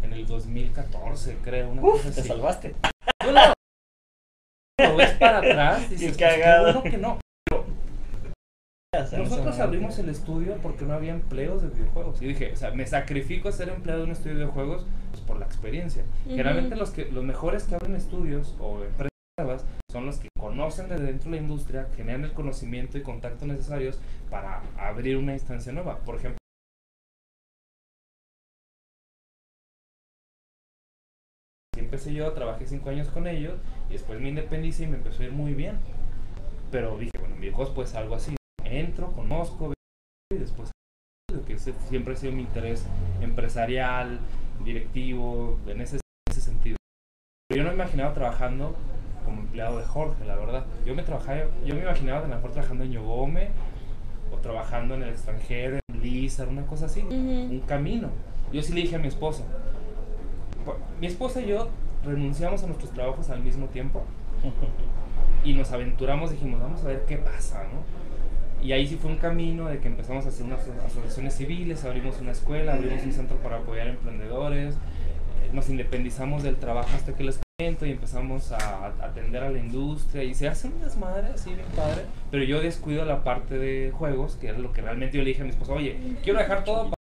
[0.02, 2.74] en el 2014, creo, una Uf, cosa te salvaste.
[3.18, 3.52] Tú lo-
[4.88, 6.62] lo ves para atrás y dices, Qué pues, qué cagado.
[6.64, 7.18] bueno que no.
[7.52, 12.20] O sea, en ese Nosotros abrimos el estudio porque no había empleos de videojuegos.
[12.20, 15.22] Y dije, o sea, me sacrifico a ser empleado de un estudio de videojuegos pues,
[15.22, 16.02] por la experiencia.
[16.24, 20.88] Generalmente los, que, los mejores que abren estudios o empresas nuevas son los que conocen
[20.88, 25.70] desde dentro de la industria, generan el conocimiento y contacto necesarios para abrir una instancia
[25.70, 25.98] nueva.
[25.98, 26.38] Por ejemplo,
[31.76, 33.54] empecé yo, trabajé cinco años con ellos
[33.88, 35.78] y después me independicé y me empezó a ir muy bien.
[36.72, 38.34] Pero dije, bueno, en videojuegos pues algo así.
[38.70, 39.72] Entro, conozco
[40.32, 40.70] y después
[41.34, 42.86] lo que siempre ha sido mi interés
[43.20, 44.20] empresarial,
[44.64, 46.76] directivo, en ese, en ese sentido.
[47.48, 48.76] Pero yo no me imaginaba trabajando
[49.24, 50.66] como empleado de Jorge, la verdad.
[50.84, 53.48] Yo me trabajaba, yo me imaginaba a lo mejor trabajando en Yogome
[54.32, 58.10] o trabajando en el extranjero, en Blizzard, una cosa así, un camino.
[58.52, 59.42] Yo sí le dije a mi esposa,
[61.00, 61.68] mi esposa y yo
[62.04, 64.04] renunciamos a nuestros trabajos al mismo tiempo
[65.44, 68.09] y nos aventuramos, dijimos, vamos a ver qué pasa, ¿no?
[68.62, 71.84] Y ahí sí fue un camino de que empezamos a hacer unas aso- asociaciones civiles,
[71.84, 77.14] abrimos una escuela, abrimos un centro para apoyar emprendedores, eh, nos independizamos del trabajo hasta
[77.14, 80.78] que les comento y empezamos a, a atender a la industria y se hace un
[80.80, 84.82] desmadre así bien padre, pero yo descuido la parte de juegos, que era lo que
[84.82, 86.94] realmente yo le dije a mi esposa, oye, quiero dejar todo para...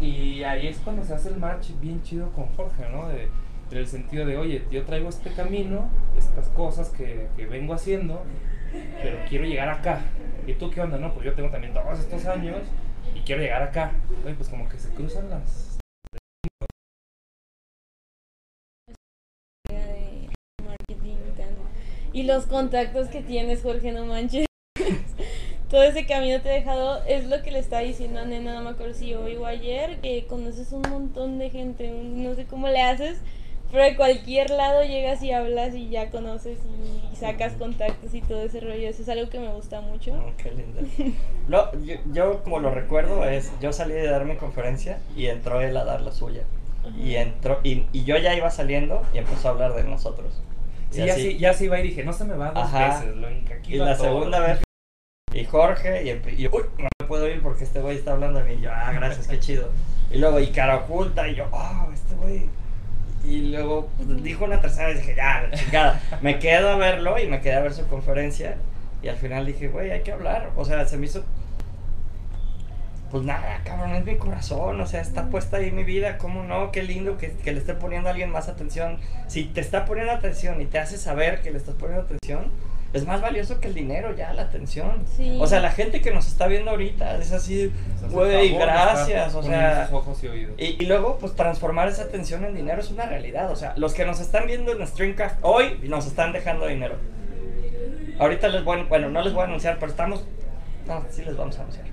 [0.00, 3.08] Y ahí es cuando se hace el match bien chido con Jorge, ¿no?
[3.70, 8.22] En el sentido de, oye, yo traigo este camino, estas cosas que, que vengo haciendo,
[9.02, 10.00] pero quiero llegar acá.
[10.46, 10.98] ¿Y tú qué onda?
[10.98, 12.62] No, pues yo tengo también todos estos años
[13.14, 13.92] y quiero llegar acá.
[14.24, 15.76] Oye, pues como que se cruzan las...
[22.16, 24.46] y los contactos que tienes, Jorge, no manches.
[25.68, 28.62] Todo ese camino te ha dejado, es lo que le estaba diciendo a Nena, no
[28.62, 32.68] me acuerdo si hoy o ayer, que conoces un montón de gente, no sé cómo
[32.68, 33.20] le haces,
[33.72, 38.20] pero de cualquier lado llegas y hablas y ya conoces y, y sacas contactos y
[38.22, 38.88] todo ese rollo.
[38.88, 40.12] Eso es algo que me gusta mucho.
[40.12, 40.80] Oh, qué lindo.
[41.48, 45.60] Lo- yo, yo como lo recuerdo es, yo salí de dar mi conferencia y entró
[45.60, 46.42] él a dar la suya.
[47.02, 50.40] Y entró, y, y yo ya iba saliendo y empezó a hablar de nosotros.
[50.90, 52.62] Sí, Y ya, así- sí, ya se iba y dije, no se me va dos
[52.62, 53.00] Ajá.
[53.00, 54.06] veces, lo aquí Y la todo.
[54.06, 54.60] segunda vez,
[55.34, 58.38] y Jorge, y, y yo, uy, no me puedo ir porque este güey está hablando
[58.38, 58.60] de mí.
[58.60, 59.68] Y yo, ah, gracias, qué chido.
[60.12, 62.48] Y luego, y cara oculta, y yo, oh, este güey.
[63.26, 66.00] Y luego pues, dijo una tercera vez, dije, ya, chingada.
[66.22, 68.56] Me quedo a verlo y me quedé a ver su conferencia.
[69.02, 70.50] Y al final dije, güey, hay que hablar.
[70.56, 71.24] O sea, se me hizo.
[73.10, 74.80] Pues nada, cabrón, es mi corazón.
[74.80, 76.18] O sea, está puesta ahí mi vida.
[76.18, 76.70] ¿Cómo no?
[76.70, 78.98] Qué lindo que, que le esté poniendo a alguien más atención.
[79.26, 82.50] Si te está poniendo atención y te hace saber que le estás poniendo atención,
[82.96, 85.04] es más valioso que el dinero ya, la atención.
[85.16, 85.38] Sí.
[85.40, 87.72] O sea, la gente que nos está viendo ahorita es así,
[88.10, 89.34] güey, gracias.
[89.34, 90.54] O sea, ojos y oídos.
[90.58, 93.50] y, y luego, pues transformar esa atención en dinero es una realidad.
[93.50, 96.96] O sea, los que nos están viendo en Streamcraft hoy nos están dejando dinero.
[98.18, 100.24] Ahorita les voy, bueno, no les voy a anunciar, pero estamos.
[100.86, 101.86] No, sí les vamos a anunciar.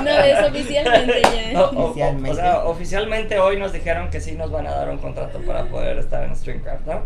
[0.00, 1.52] Una vez oficialmente ya.
[1.52, 2.30] No, o- o- Oficialmente.
[2.30, 5.64] O, sea, oficialmente hoy nos dijeron que sí nos van a dar un contrato para
[5.66, 7.02] poder estar en Streamcraft, ¿no?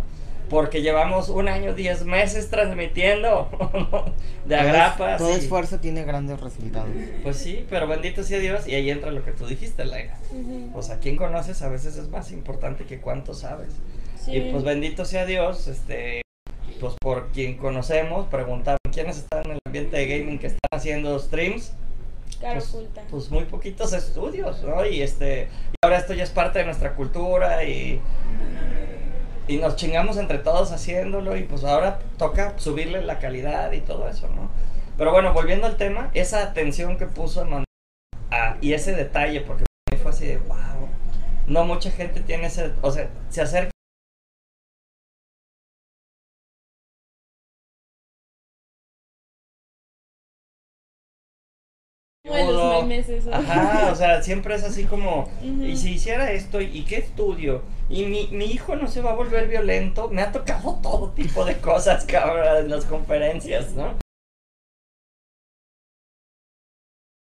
[0.50, 3.48] Porque llevamos un año, diez meses transmitiendo
[4.46, 5.16] de Todo es- agrapa.
[5.16, 6.90] Todo esfuerzo tiene grandes resultados.
[7.22, 10.18] Pues sí, pero bendito sea Dios, y ahí entra lo que tú dijiste, Laira.
[10.32, 10.70] Ujú.
[10.72, 13.68] Pues a quién conoces a veces es más importante que cuánto sabes.
[14.22, 14.32] Sí.
[14.36, 16.20] Y pues bendito sea Dios, este,
[16.80, 21.16] pues por quien conocemos, preguntaron quiénes están en el ambiente de gaming que están haciendo
[21.20, 21.72] streams.
[22.40, 23.02] Cara pues, oculta.
[23.10, 24.84] pues muy poquitos estudios, ¿no?
[24.86, 25.42] Y este,
[25.72, 28.00] y ahora esto ya es parte de nuestra cultura y,
[29.50, 34.08] y nos chingamos entre todos haciéndolo y pues ahora toca subirle la calidad y todo
[34.08, 34.48] eso, ¿no?
[34.96, 37.64] Pero bueno, volviendo al tema, esa atención que puso Emanuel
[38.30, 40.88] ah, y ese detalle, porque para mí fue así de, wow,
[41.48, 43.72] no mucha gente tiene ese, o sea, se acerca.
[52.90, 53.32] Memes esos.
[53.32, 55.64] Ajá, o sea, siempre es así como, Ujú.
[55.64, 57.62] y si hiciera esto, ¿y qué estudio?
[57.88, 60.08] Y mi, mi hijo no se va a volver violento.
[60.08, 63.94] Me ha tocado todo tipo de cosas, cabrón, en las conferencias, ¿no?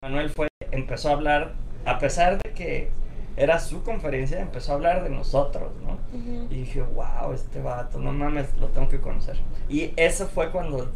[0.02, 1.54] Manuel fue, empezó a hablar,
[1.86, 2.90] a pesar de que
[3.38, 5.98] era su conferencia, empezó a hablar de nosotros, ¿no?
[6.52, 9.38] Y dije, wow, este vato, no mames, lo tengo que conocer.
[9.70, 10.92] Y eso fue cuando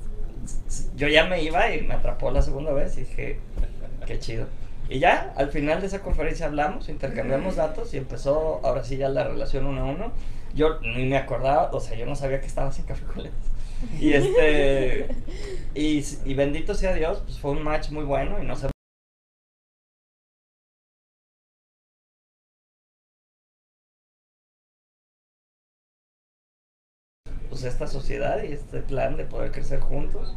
[0.96, 3.40] yo ya me iba y me atrapó la segunda vez y dije,
[4.08, 4.48] qué chido.
[4.90, 9.10] Y ya, al final de esa conferencia hablamos, intercambiamos datos y empezó ahora sí ya
[9.10, 10.14] la relación uno a uno.
[10.56, 13.36] Yo ni me acordaba, o sea, yo no sabía que estaba sin café con leche.
[14.00, 15.08] Y este,
[15.76, 18.68] y, y bendito sea Dios, pues fue un match muy bueno y no se
[27.50, 30.36] pues esta sociedad y este plan de poder crecer juntos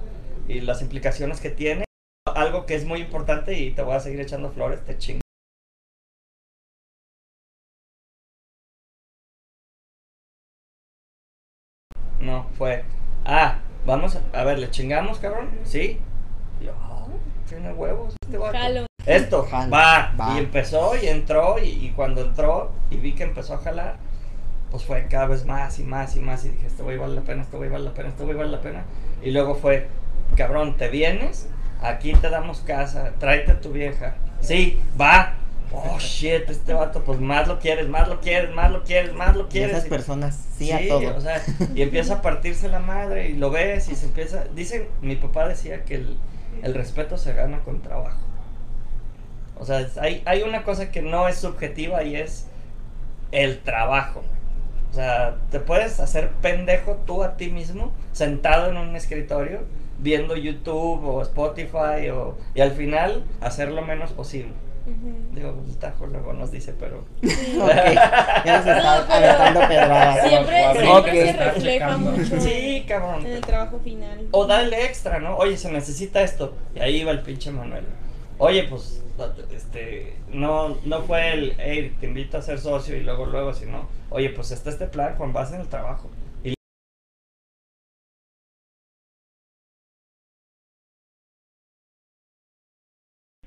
[0.48, 1.84] y las implicaciones que tiene.
[2.40, 5.20] Algo que es muy importante y te voy a seguir echando flores, te chingo.
[12.18, 12.84] No, fue.
[13.26, 15.50] Ah, vamos a, a ver, le chingamos, cabrón.
[15.64, 16.00] Sí.
[16.62, 16.72] Yo,
[17.46, 18.56] tiene huevos este vato.
[18.56, 18.86] Jalo.
[19.04, 20.14] Esto, Jalo, va.
[20.18, 20.34] va.
[20.34, 23.98] Y empezó y entró y, y cuando entró y vi que empezó a jalar,
[24.70, 27.22] pues fue cada vez más y más y más y dije, este güey vale la
[27.22, 28.84] pena, este güey vale la pena, este güey vale la pena.
[29.22, 29.88] Y luego fue,
[30.36, 31.50] cabrón, te vienes,
[31.82, 34.14] aquí te damos casa, tráete a tu vieja.
[34.40, 35.34] Sí, va.
[35.72, 39.36] Oh, shit, este vato, pues más lo quieres, más lo quieres, más lo quieres, más
[39.36, 39.70] lo Y quieres.
[39.76, 41.16] esas Y- personas, sí, a todo.
[41.16, 41.40] o sea,
[41.76, 44.44] y empieza a partirse la madre y lo ves y se empieza.
[44.54, 46.16] Dicen, mi papá decía que el,
[46.62, 48.18] el respeto se gana con trabajo.
[49.58, 52.46] O sea, hay, hay una cosa que no es subjetiva y es
[53.30, 54.22] el trabajo.
[54.90, 59.60] O sea, te puedes hacer pendejo tú a ti mismo, sentado en un escritorio,
[60.00, 64.52] viendo YouTube o Spotify, o, y al final hacer lo menos posible.
[65.34, 67.04] Digo, pues el Tajo luego nos dice, pero.
[67.22, 67.58] Sí.
[67.60, 67.68] Ok,
[68.44, 70.28] ya nos está No, pero- aventando pedradas.
[70.28, 73.26] Siempre, se refleja mucho Sí, cabrón.
[73.26, 74.26] en el trabajo final.
[74.32, 75.36] O dale extra, ¿no?
[75.36, 76.54] Oye, se necesita esto.
[76.74, 77.84] Y ahí va el pinche Manuel.
[78.38, 79.02] Oye, pues,
[79.54, 83.86] este, no, no fue el, hey, te invito a ser socio y luego, luego, sino,
[84.08, 86.10] oye, pues está este plan con base en el trabajo.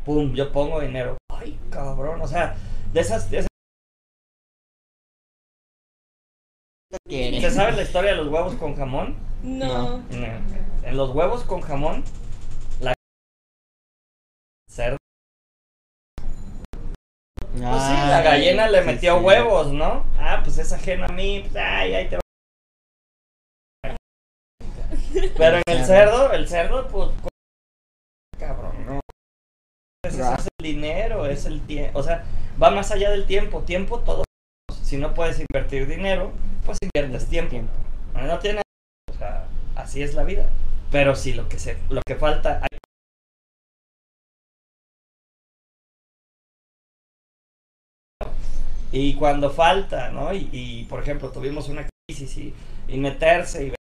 [0.05, 1.17] Pum, yo pongo dinero.
[1.31, 2.55] Ay, cabrón, o sea,
[2.93, 3.47] de esas, de esas-.
[7.07, 9.15] ¿te sabes la historia de los huevos con jamón?
[9.43, 9.97] No.
[9.99, 10.63] No.
[10.83, 12.03] En los huevos con jamón,
[12.79, 12.93] la
[14.69, 14.97] cerdo
[17.37, 19.23] Pues sí, Ah, la gallina le sí, metió sí.
[19.23, 20.05] huevos, ¿no?
[20.17, 22.21] Ah, pues es ajeno a mí, pues, ay, ahí te va.
[25.37, 27.09] Pero en el cerdo, el cerdo, pues,
[30.03, 32.23] es el dinero, es el tiempo, o sea,
[32.61, 34.23] va más allá del tiempo, tiempo todo.
[34.81, 36.31] Si no puedes invertir dinero,
[36.65, 37.71] pues inviertes tiempo.
[38.13, 38.61] No, no tiene,
[39.09, 40.49] o sea, así es la vida.
[40.91, 42.77] Pero si lo que se, lo que falta, hay
[48.91, 50.33] Y cuando falta, ¿no?
[50.33, 52.53] Y, por ejemplo, tuvimos una crisis y,
[52.87, 53.73] y meterse y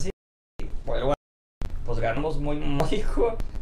[0.00, 0.10] así,
[0.58, 1.14] pues, bueno,
[1.84, 2.56] pues ganamos muy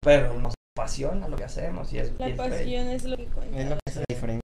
[0.03, 3.59] pero nos apasiona lo que hacemos y es La pasión es lo que cuenta.
[3.59, 4.41] Es lo que hace diferente.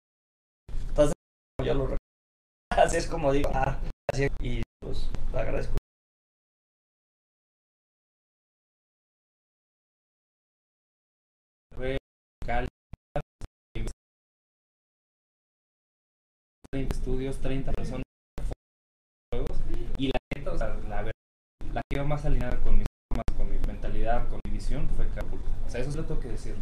[1.65, 1.97] yo lo.
[2.71, 3.79] Así es como digo, ah,
[4.13, 5.77] así es, y pues le agradezco.
[11.75, 11.99] Fue
[12.47, 12.69] Cali,
[16.71, 18.05] 30 estudios, 30 personas,
[19.99, 20.80] y la neta, o sea,
[21.73, 25.07] la que iba más alineada con mis formas, con mi mentalidad, con mi visión, fue
[25.09, 25.49] Caro Oculta.
[25.67, 26.55] O sea, eso sí lo tengo que decir.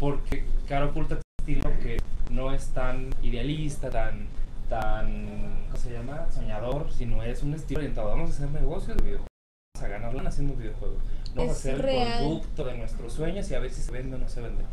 [0.00, 1.98] Porque Caro Oculta tiene un estilo que
[2.32, 4.26] no es tan idealista, tan,
[4.68, 5.26] tan,
[5.66, 6.26] ¿cómo se llama?
[6.30, 8.08] Soñador, sino es un estilo orientado.
[8.08, 9.28] Vamos a hacer negocios de videojuegos,
[9.76, 10.98] vamos a ganar lana haciendo videojuegos.
[11.34, 12.18] Vamos a Es hacer el real.
[12.18, 14.64] producto de nuestros sueños y a ver si se vende o no se vende.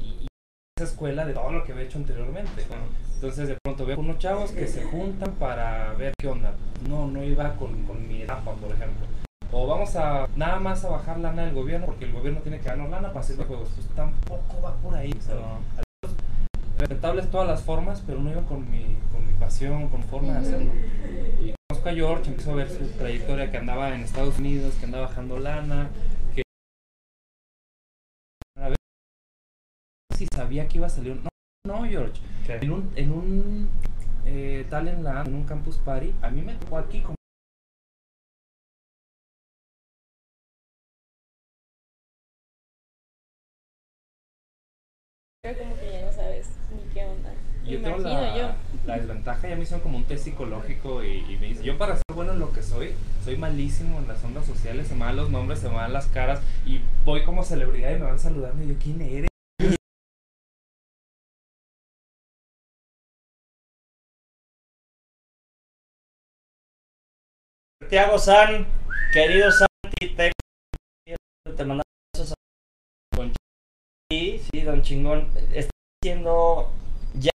[0.00, 0.27] Y
[0.78, 2.62] esa escuela de todo lo que había hecho anteriormente.
[3.14, 6.54] Entonces de pronto veo unos chavos que se juntan para ver qué onda.
[6.88, 9.06] No, no iba con, con mi etapa, por ejemplo.
[9.50, 12.68] O vamos a nada más a bajar lana del gobierno porque el gobierno tiene que
[12.68, 13.70] ganar lana para hacer juegos.
[13.74, 15.12] Pues tampoco va por ahí.
[15.18, 15.36] o sea,
[16.78, 20.38] respetables todas las formas, pero no iba con mi, con mi pasión, con forma de
[20.38, 20.70] hacerlo.
[21.40, 24.84] Y conozco a George, empiezo a ver su trayectoria que andaba en Estados Unidos, que
[24.84, 25.88] andaba bajando lana,
[30.18, 31.22] si sabía que iba a salir un...
[31.22, 31.30] No,
[31.80, 32.20] no George.
[32.48, 33.68] En un, en un
[34.24, 37.14] eh, Talent Land, en un campus party, a mí me tocó aquí como...
[45.44, 47.32] Como que ya no sabes ni qué onda.
[47.64, 48.54] Yo Imagino tengo la, yo.
[48.86, 51.94] la desventaja, ya me hicieron como un test psicológico y, y me dice, yo para
[51.94, 52.94] ser bueno en lo que soy,
[53.24, 56.06] soy malísimo en las ondas sociales, se me dan los nombres, se me dan las
[56.08, 59.27] caras y voy como celebridad y me van saludando y yo, ¿quién eres?
[67.88, 68.66] Tiago San,
[69.12, 70.32] querido Santi, te,
[71.56, 71.84] te mandamos
[72.16, 72.34] a
[73.16, 73.32] Don
[74.10, 75.30] Sí, sí, don Chingón.
[75.52, 75.70] Está
[76.02, 76.70] haciendo
[77.14, 77.30] ya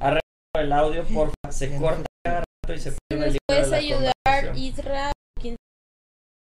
[0.00, 0.20] arreglo
[0.54, 1.34] el audio, porfa.
[1.50, 4.12] Se corta cada rato y se Si pierde el puedes ayudar.
[4.56, 5.12] Isra,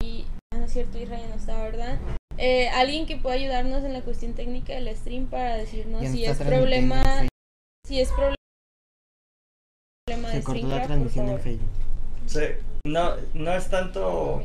[0.04, 2.00] y, ah, no es cierto, Isra ya no está, ¿verdad?
[2.38, 6.38] Eh, alguien que pueda ayudarnos en la cuestión técnica del stream para decirnos si es
[6.38, 7.30] problema, Facebook.
[7.88, 8.36] si es problema
[10.08, 11.40] problema de Se cortó la por transmisión en.
[11.40, 11.70] Facebook.
[12.26, 12.40] Sí,
[12.88, 14.44] no, no es tanto.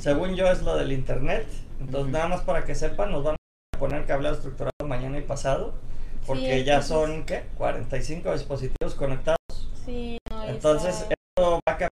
[0.00, 1.46] Según yo es lo del internet.
[1.80, 3.36] Entonces, nada más para que sepan, nos van
[3.74, 5.74] a poner cableado estructurado mañana y pasado.
[6.26, 7.44] Porque Sí, ya son, ¿qué?
[7.58, 9.36] 45 dispositivos conectados.
[9.84, 11.14] Sí, no, ahí Entonces, está.
[11.14, 11.90] esto va a cambiar.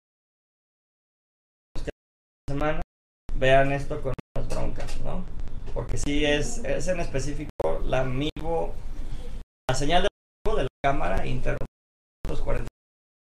[2.48, 2.80] Semana
[3.34, 5.24] vean esto con las broncas, ¿no?
[5.74, 8.72] Porque sí es, es en específico la amigo,
[9.68, 11.64] la señal de la cámara interrumpe
[12.28, 12.68] los 40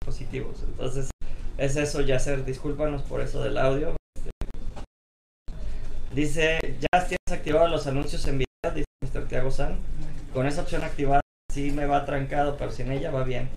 [0.02, 0.64] dispositivos.
[0.64, 1.11] Entonces,
[1.62, 3.96] es eso, Yacer, discúlpanos por eso del audio.
[4.16, 4.32] Este,
[6.12, 9.28] Dice, ya tienes activados los anuncios en video, dice Mr.
[9.28, 9.78] Tiago San.
[10.34, 11.22] Con esa opción activada
[11.54, 13.48] sí me va trancado, pero sin ella va bien.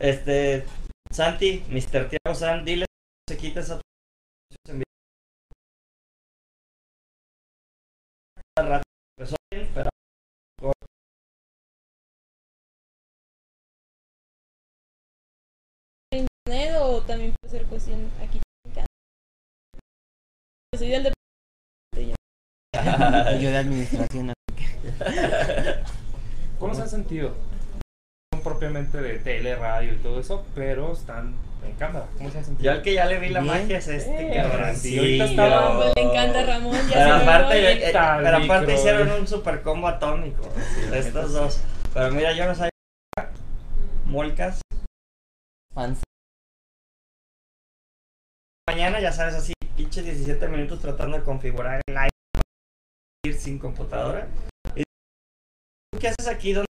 [0.00, 0.64] Este,
[1.12, 2.08] Santi, Mr.
[2.08, 2.86] Tiago San, dile
[3.26, 3.86] que se quite esa opción
[4.68, 4.82] en
[8.56, 8.87] video.
[17.08, 18.40] También puede ser cuestión aquí.
[20.74, 21.18] Yo soy del departamento.
[23.38, 24.32] Y yo de administración.
[26.60, 27.34] ¿Cómo se han sentido?
[28.32, 31.34] Son propiamente de tele, radio y todo eso, pero están
[31.64, 32.06] en cámara.
[32.18, 32.64] ¿Cómo se han sentido?
[32.70, 33.52] yo al que ya le vi la Bien.
[33.54, 34.76] magia es este Eh, cabrón.
[34.76, 39.10] sí, ahorita estaba- Ramón, le encanta a Ramón, ya Pero aparte, eh, pero aparte hicieron
[39.12, 40.42] un super combo atómico
[40.84, 41.32] neta, estos sí.
[41.32, 41.60] dos.
[41.94, 42.70] Pero mira, yo no sabía.
[44.04, 44.60] Molcas.
[45.74, 46.00] Fans.
[48.68, 54.28] Mañana, ya sabes, así, pinche 17 minutos tratando de configurar el live sin computadora.
[54.76, 54.82] Y,
[55.90, 56.52] ¿Tú qué haces aquí?
[56.52, 56.66] ¿Dónde?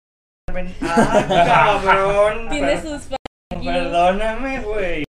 [0.54, 0.76] ven?
[0.82, 2.50] Ah, cabrón.
[2.50, 3.64] Tiene per- sus fans.
[3.64, 5.04] Perdóname, güey.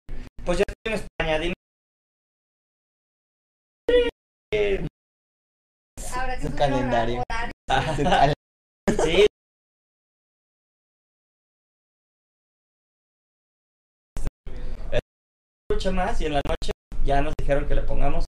[0.45, 1.55] Pues yo estoy en España, dime.
[6.17, 7.23] Habrá que Su calendario.
[7.97, 8.35] Su cal-
[9.05, 9.27] Sí.
[15.73, 16.71] Más y en la noche
[17.03, 18.27] ya nos dijeron que le pongamos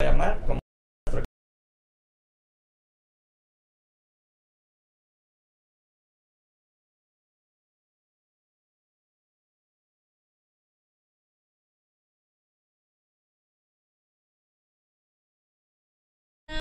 [0.00, 0.58] a llamar como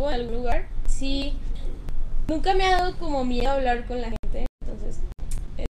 [0.08, 1.34] algún lugar, sí.
[2.28, 5.02] Nunca me ha dado como miedo hablar con la gente, entonces
[5.58, 5.66] eh,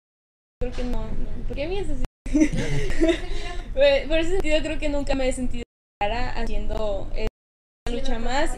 [0.59, 1.47] creo que no, no.
[1.47, 2.49] ¿Por qué me haces así?
[3.77, 5.63] Por ese sentido creo que nunca me he sentido
[6.01, 8.53] rara haciendo una lucha más.
[8.53, 8.57] A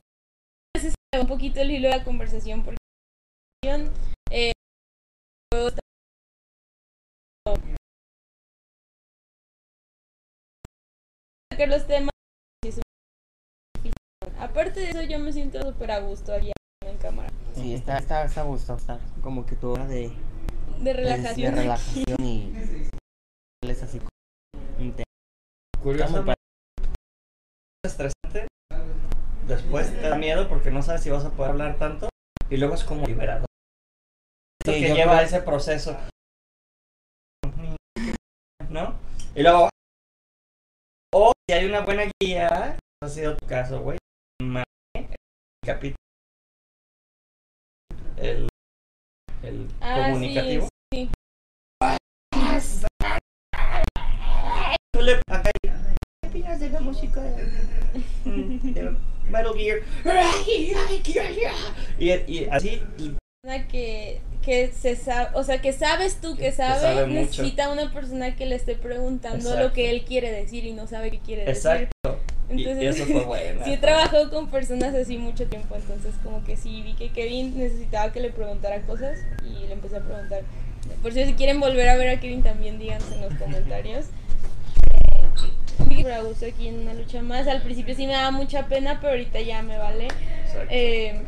[0.74, 2.78] veces se me va un poquito el hilo de la conversación porque
[4.32, 4.54] eh,
[11.68, 12.12] los temas.
[14.40, 16.54] Aparte de eso yo me siento súper a gusto allá
[16.86, 17.30] en cámara.
[17.56, 20.14] Sí, está, está, está a gusto estar como que tu hora de,
[20.78, 21.56] De de, relajación.
[21.56, 22.54] de relajación y
[23.68, 24.00] es así
[25.82, 26.34] curiosamente
[27.86, 28.48] estresante.
[29.48, 32.10] Después te da miedo porque no sabes si vas a poder hablar tanto
[32.50, 33.46] y luego es como liberador.
[34.64, 35.98] Sí, que lleva creo- ese proceso.
[38.70, 38.94] ¿No?
[39.36, 39.70] Y luego
[41.14, 43.98] o si hay una buena guía, ha sido tu caso, güey.
[44.40, 45.08] El
[45.66, 45.96] capítulo
[48.18, 48.48] el,
[49.44, 50.68] el Ah, sí, comunicativo.
[50.94, 51.10] sí.
[54.94, 55.50] Tú le acá
[56.34, 58.92] y, ¿Qué opinas de la música de, de
[59.30, 59.80] Metal Gear?
[62.00, 62.82] Y, y así
[63.72, 67.92] que, que se sabe, o sea, que sabes tú que Que sabe, sabe necesita una
[67.94, 69.64] persona que le esté preguntando Exacto.
[69.64, 71.72] lo que él quiere decir y no sabe qué quiere decir.
[71.72, 72.20] Exacto.
[72.50, 73.62] Y- Entonces, y eso fue bueno.
[73.64, 77.58] sí he trabajado con personas así mucho tiempo, entonces como que sí vi que Kevin
[77.58, 80.42] necesitaba que le preguntara cosas y le empecé a preguntar.
[81.04, 84.06] Por si si quieren volver a ver a Kevin también díganse en los comentarios.
[85.88, 87.48] Que me gusto aquí en una lucha más.
[87.48, 90.08] Al principio sí me daba mucha pena, pero ahorita ya me vale.
[90.70, 91.22] Eh,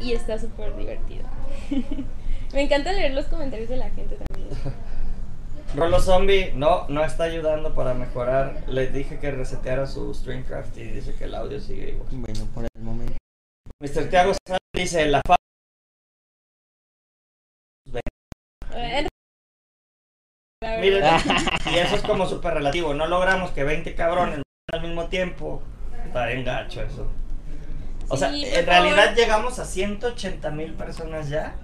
[0.00, 1.24] y está súper divertido.
[2.52, 4.48] Me encanta leer los comentarios de la gente también.
[5.76, 8.64] Rolo Zombie no, no está ayudando para mejorar.
[8.68, 12.08] Le dije que reseteara su Streamcraft y dice que el audio sigue igual.
[12.10, 13.16] Bueno, por el momento.
[13.80, 14.08] Mr.
[14.08, 15.36] Tiago Sánchez dice la fa
[20.60, 21.20] Verdad.
[21.72, 22.94] y eso es como súper relativo.
[22.94, 24.40] No logramos que 20 cabrones
[24.72, 25.62] al mismo tiempo.
[26.04, 27.06] Está bien gacho eso.
[28.08, 29.14] O sea, Sí, en realidad favor.
[29.16, 31.54] llegamos a 180 mil personas ya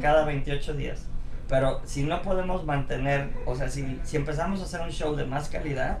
[0.00, 1.06] cada 28 días.
[1.48, 5.24] Pero si no podemos mantener, o sea, si, si empezamos a hacer un show de
[5.26, 5.98] más calidad,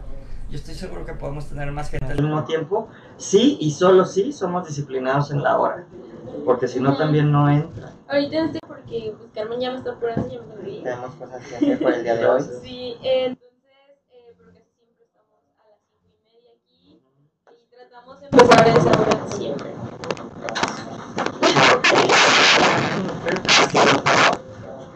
[0.48, 2.88] yo estoy seguro que podemos tener más gente al mismo tiempo.
[3.16, 5.84] Sí, y solo sí somos disciplinados en la hora.
[6.44, 7.92] Porque si no, también no entra.
[8.08, 10.82] Ahorita porque pues, Carmen ya me está apurando y ya me tengo que ir.
[10.82, 12.42] Tenemos cosas que hacer por el día de hoy.
[12.62, 13.70] Sí, eh, entonces,
[14.12, 15.28] eh, pero casi siempre estamos
[15.58, 17.00] a las cinco y media aquí
[17.50, 19.70] y tratamos de empezar a esa hora siempre.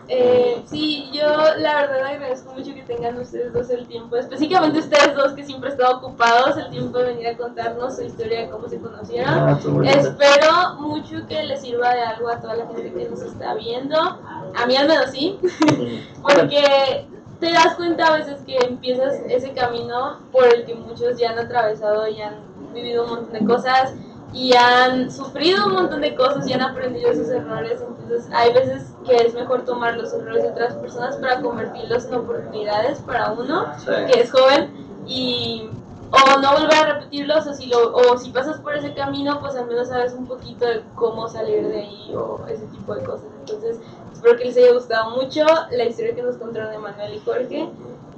[0.08, 1.26] Eh, sí, yo
[1.56, 5.70] la verdad agradezco mucho que tengan ustedes dos el tiempo, específicamente ustedes dos que siempre
[5.70, 9.32] estado ocupados, el tiempo de venir a contarnos su historia de cómo se conocieron.
[9.32, 9.58] Ah.
[9.84, 13.98] Espero mucho que les sirva de algo a toda la gente que nos está viendo.
[13.98, 15.38] A mí al menos sí,
[16.22, 17.06] porque
[17.40, 21.38] te das cuenta a veces que empiezas ese camino por el que muchos ya han
[21.38, 22.36] atravesado y han
[22.74, 23.94] vivido un montón de cosas
[24.34, 27.80] y han sufrido un montón de cosas y han aprendido esos errores.
[27.80, 32.14] Entonces hay veces que es mejor tomar los errores de otras personas para convertirlos en
[32.14, 33.92] oportunidades para uno Sí.
[34.12, 34.72] que es joven
[35.06, 35.70] y
[36.10, 39.56] o no volver a repetirlos o si lo o si pasas por ese camino pues
[39.56, 43.26] al menos sabes un poquito de cómo salir de ahí o ese tipo de cosas
[43.40, 43.78] entonces
[44.12, 47.68] espero que les haya gustado mucho la historia que nos contaron Emanuel y Jorge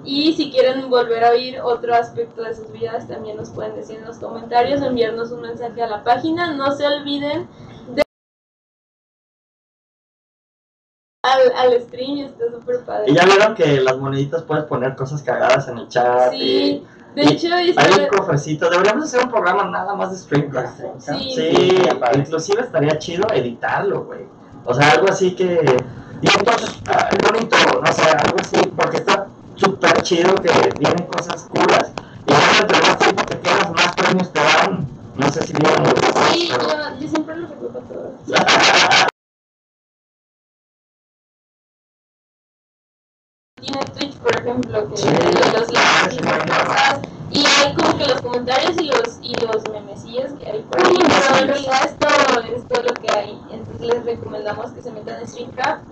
[0.06, 3.98] y si quieren volver a oír otro aspecto de sus vidas también nos pueden decir
[3.98, 7.48] en los comentarios o enviarnos un mensaje a la página no se olviden
[7.94, 8.02] de
[11.24, 15.22] al, al stream está súper padre Y ya vieron que las moneditas puedes poner cosas
[15.22, 16.30] cagadas en el chat.
[16.32, 16.86] sí
[17.16, 18.68] de y- hecho hay un cofrecito.
[18.68, 20.80] Deberíamos hacer un programa nada más de Streamcraft.
[20.98, 21.32] Sí.
[21.34, 21.78] Sí,
[22.14, 24.26] inclusive estaría chido editarlo, güey.
[24.66, 25.64] O sea, algo así que.
[26.20, 29.26] Y entonces, ah, es bonito, no sé, algo así, porque está
[29.56, 31.92] súper chido que vienen cosas curas.
[32.26, 34.86] Y ahora entre más tiempo te quedas, más premios te dan.
[35.16, 39.06] No sé si vieron lo que Sí, yo, yo siempre lo recuerdo todo.
[43.58, 45.06] Tiene Twitch, por ejemplo, que Sí.
[45.08, 47.00] los likes y cosas.
[47.30, 50.94] Y hay como que los comentarios y los, y los memecillos que hay por ahí.
[50.98, 53.40] Pero en realidad es todo, es todo lo que hay.
[53.50, 55.84] Entonces les recomendamos que se metan en Streamcraft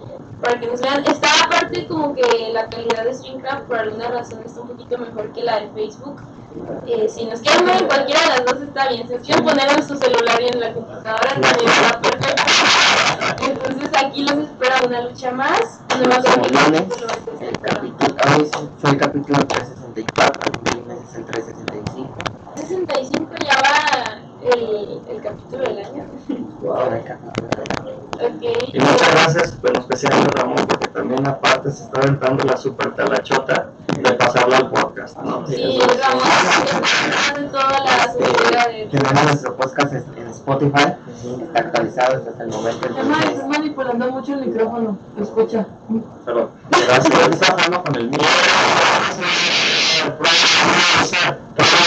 [0.42, 1.06] para que nos vean.
[1.06, 5.32] Está aparte como que la calidad de Streamcraft por alguna razón está un poquito mejor
[5.32, 6.20] que la de Facebook.
[6.86, 9.08] Eh, si nos quieren ver en cualquiera de las dos está bien.
[9.08, 12.13] Si nos quieren poner en su celular y en la computadora también está.
[13.40, 15.80] Entonces aquí los espera una lucha más.
[15.98, 17.06] No me acuerdo qué Lunes, capítulo
[17.40, 18.50] es el pero- capítulo, hoy
[18.80, 22.14] fue el capítulo 364, el lunes es el 365.
[22.56, 24.18] 65 ya va
[24.52, 26.04] el, el capítulo del año.
[28.72, 32.94] Y muchas gracias, en especial a Ramón, porque también aparte se está aventando la super
[32.94, 35.46] talachota de pasarlo al podcast, ¿no?
[35.46, 38.14] Sí, es- Ramón está toda la.
[38.90, 40.94] Tenemos nuestro podcast en Spotify,
[41.42, 42.88] está actualizado hasta el momento.
[42.96, 44.98] Además, manipulando mucho el micrófono.
[45.20, 45.66] Escucha.
[46.24, 46.50] Pero
[46.86, 48.18] gracias, estás hablando con el mío.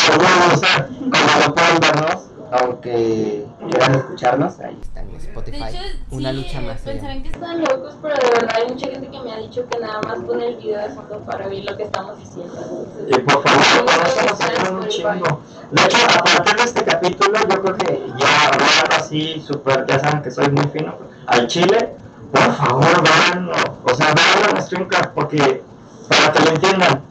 [0.08, 5.57] Como lo pueden vernos, aunque quieran escucharnos, ahí está en De Spotify.
[5.69, 5.77] hecho,
[6.11, 6.81] Una sí, lucha más.
[6.81, 9.79] pensarán que están locos, pero de verdad hay mucha gente que me ha dicho que
[9.79, 12.87] nada más pone el video de fondo para oír lo que estamos diciendo.
[13.07, 15.41] Y por favor, no estamos haciendo un chingo.
[15.71, 19.99] De hecho, a partir de este capítulo, yo creo que ya hablando así, súper, ya
[19.99, 20.95] saben que soy muy fino,
[21.25, 21.93] al chile,
[22.31, 23.49] por favor, vean,
[23.83, 25.63] o sea, vean en Streamcraft, porque,
[26.07, 27.01] para que lo entiendan,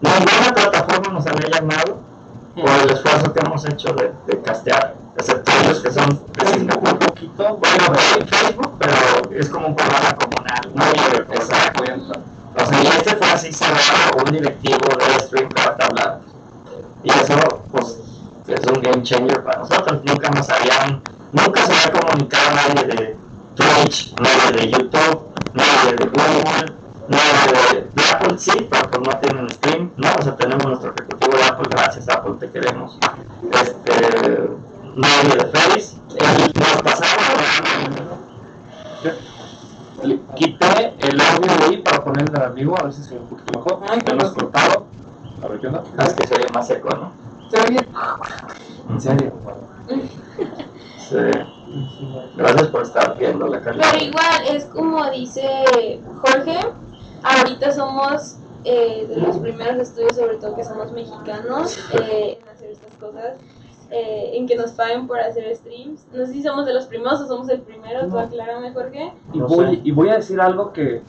[0.00, 1.98] ninguna plataforma nos había llamado
[2.62, 6.98] por el esfuerzo que hemos hecho de, de castear, excepto ellos que son precisamente un
[6.98, 7.94] poquito, bueno,
[8.26, 11.84] Facebook, pero es como un programa comunal, no exacto.
[12.58, 16.24] O sea, y este fue así cerrado, un directivo de Streamcraft hablando.
[17.02, 17.98] Y eso, pues,
[18.48, 20.00] es un game changer para nosotros.
[20.04, 21.02] Nunca nos habían,
[21.32, 23.16] nunca se había comunicado nadie de
[23.56, 26.72] Twitch, nadie de YouTube, nadie de Google,
[27.08, 30.08] nadie de, de Apple, sí, pero pues no tienen stream, ¿no?
[30.18, 32.98] O sea, tenemos nuestro ejecutivo de Apple, gracias Apple, te queremos.
[33.52, 34.48] Este,
[34.96, 35.96] nadie de Face,
[36.54, 38.16] nos pasaron.
[40.02, 43.20] Le quité el audio de ahí para ponerle al amigo, a ver si se ve
[43.20, 43.80] un poquito mejor.
[43.88, 44.86] Ay, Ya lo has cortado.
[45.42, 45.82] A ver qué onda.
[45.96, 47.12] Ah, Es que se oye más seco, ¿no?
[47.50, 47.86] Se bien.
[48.90, 49.32] En serio.
[51.08, 51.16] Sí.
[52.36, 53.86] Gracias por estar viendo la calidad.
[53.92, 56.58] Pero igual, es como dice Jorge,
[57.22, 62.70] ahorita somos eh, de los primeros estudios, sobre todo que somos mexicanos, eh, en hacer
[62.70, 63.38] estas cosas,
[63.90, 66.06] eh, en que nos paguen por hacer streams.
[66.12, 69.12] No sé si somos de los primeros o somos el primero, tú aclárame, Jorge.
[69.32, 69.80] Y, No voy, sé.
[69.84, 71.02] y voy a decir algo que.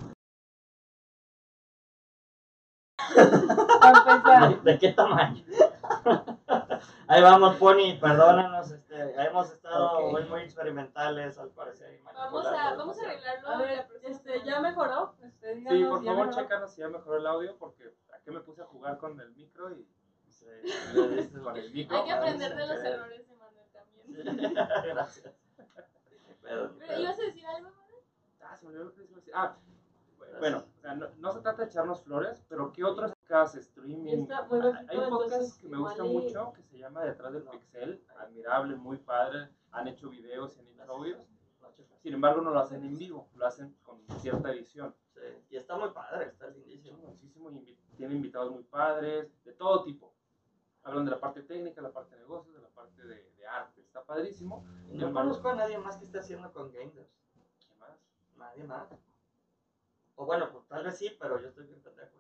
[4.64, 5.44] ¿De qué tamaño?
[7.08, 10.12] Ahí vamos, Pony, perdónanos, este, hemos estado Ok.
[10.12, 12.02] muy, muy experimentales al parecer.
[12.14, 13.48] Vamos a, vamos a arreglarlo.
[13.50, 14.44] A ver, este.
[14.44, 15.16] ¿ya mejoró?
[15.22, 18.42] Este, Sí, díganos, por ¿ya favor, checanos si ya mejoró el audio porque aquí me
[18.42, 19.88] puse a jugar con el micro y
[20.30, 20.46] Sí,
[20.94, 21.04] lo
[21.56, 21.98] el micro.
[21.98, 24.56] Hay que aprender de los errores de Manuel también.
[24.86, 25.34] Gracias.
[26.42, 27.96] Pero ibas a decir algo, Manuel?
[28.42, 29.34] Ah, se me olvidó lo que iba a decir.
[29.36, 29.56] Ah,
[30.40, 34.26] bueno, o sea, no, no se trata de echarnos flores, pero ¿qué otras podcasts, streaming?
[34.90, 38.98] Hay- un podcast que me gusta mucho que se llama Detrás del Pixel, admirable, muy
[38.98, 41.20] padre, han hecho videos y han hecho audios,
[42.02, 44.96] sin embargo no lo hacen en vivo, lo hacen con cierta edición.
[45.14, 45.20] Sí,
[45.50, 46.98] y está muy padre, está lindísimo.
[47.00, 50.14] Muchísimo, invi- tiene invitados muy padres, de todo tipo.
[50.84, 53.82] Hablan de la parte técnica, la parte de negocios, de la parte de, de arte,
[53.82, 54.64] está padrísimo.
[54.90, 57.10] Y no conozco a nadie más que esté haciendo con Gamers.
[57.68, 58.00] ¿Qué más?
[58.38, 58.88] Nadie más.
[60.16, 62.16] O bueno, pues tal vez sí, pero yo estoy bien pendejo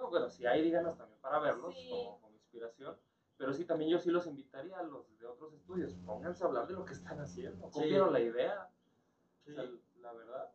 [0.00, 0.04] no.
[0.06, 1.88] No, bueno, si hay, díganos también para verlos Sí.
[1.90, 2.98] como, como inspiración.
[3.36, 5.94] Pero sí, también yo sí los invitaría a los de otros estudios.
[6.04, 7.66] Pónganse a hablar de lo que están haciendo.
[7.68, 7.72] Sí.
[7.80, 8.68] Copiaron la idea.
[9.44, 9.52] Sí.
[9.52, 9.64] O sea,
[10.00, 10.52] la verdad.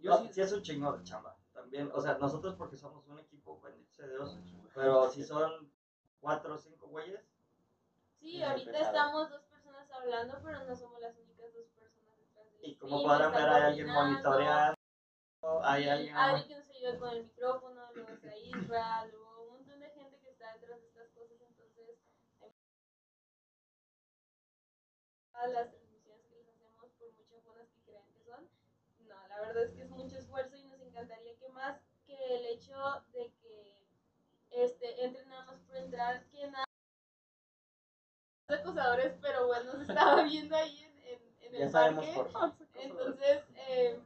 [0.00, 1.36] Yo No, sí, sí es un chingo de chamba.
[1.52, 4.38] También, o sea, nosotros porque somos un equipo, bendito sea Dios,
[4.74, 5.72] pero si son
[6.20, 7.20] cuatro o cinco güeyes,
[8.20, 8.86] Sí, Es ahorita pesado.
[8.86, 13.02] estamos dos personas hablando, pero no somos las únicas dos personas detrás del y como
[13.02, 14.76] podrán ver hay alguien monitoreando,
[15.62, 16.16] hay Sí, alguien...
[16.16, 20.18] Adri que nos ayuda con el micrófono, luego está Isra, luego un montón de gente
[20.20, 21.98] que está detrás de estas cosas, entonces
[22.40, 22.52] hay
[25.32, 28.48] todas las transmisiones que les hacemos por muchas buenas que crean que son,
[29.06, 32.46] no, la verdad es que es mucho esfuerzo y nos encantaría que más que el
[32.46, 33.78] hecho de que
[34.50, 36.64] este entren nada más por entrar, que nada
[38.48, 42.12] acosadores, pero bueno, se estaba viendo ahí en, en, en el Ya parque.
[42.14, 42.54] por.
[42.74, 44.00] Entonces, eh,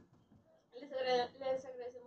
[0.73, 2.02] les, agra- les agradecemos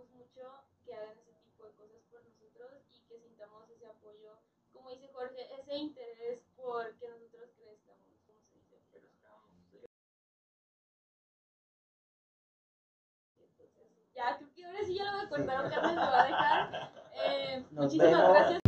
[0.96, 4.38] hagan ese tipo de cosas por nosotros y que sintamos ese apoyo,
[4.72, 8.76] como dice Jorge, ese interés por que nosotros crezcamos, como se dice.
[13.38, 16.22] Entonces, ya, creo que ahora sí ya lo voy a cortar, o Carmen me va
[16.22, 16.92] a dejar.
[17.18, 18.28] Eh, muchísimas vemos.
[18.28, 18.60] gracias.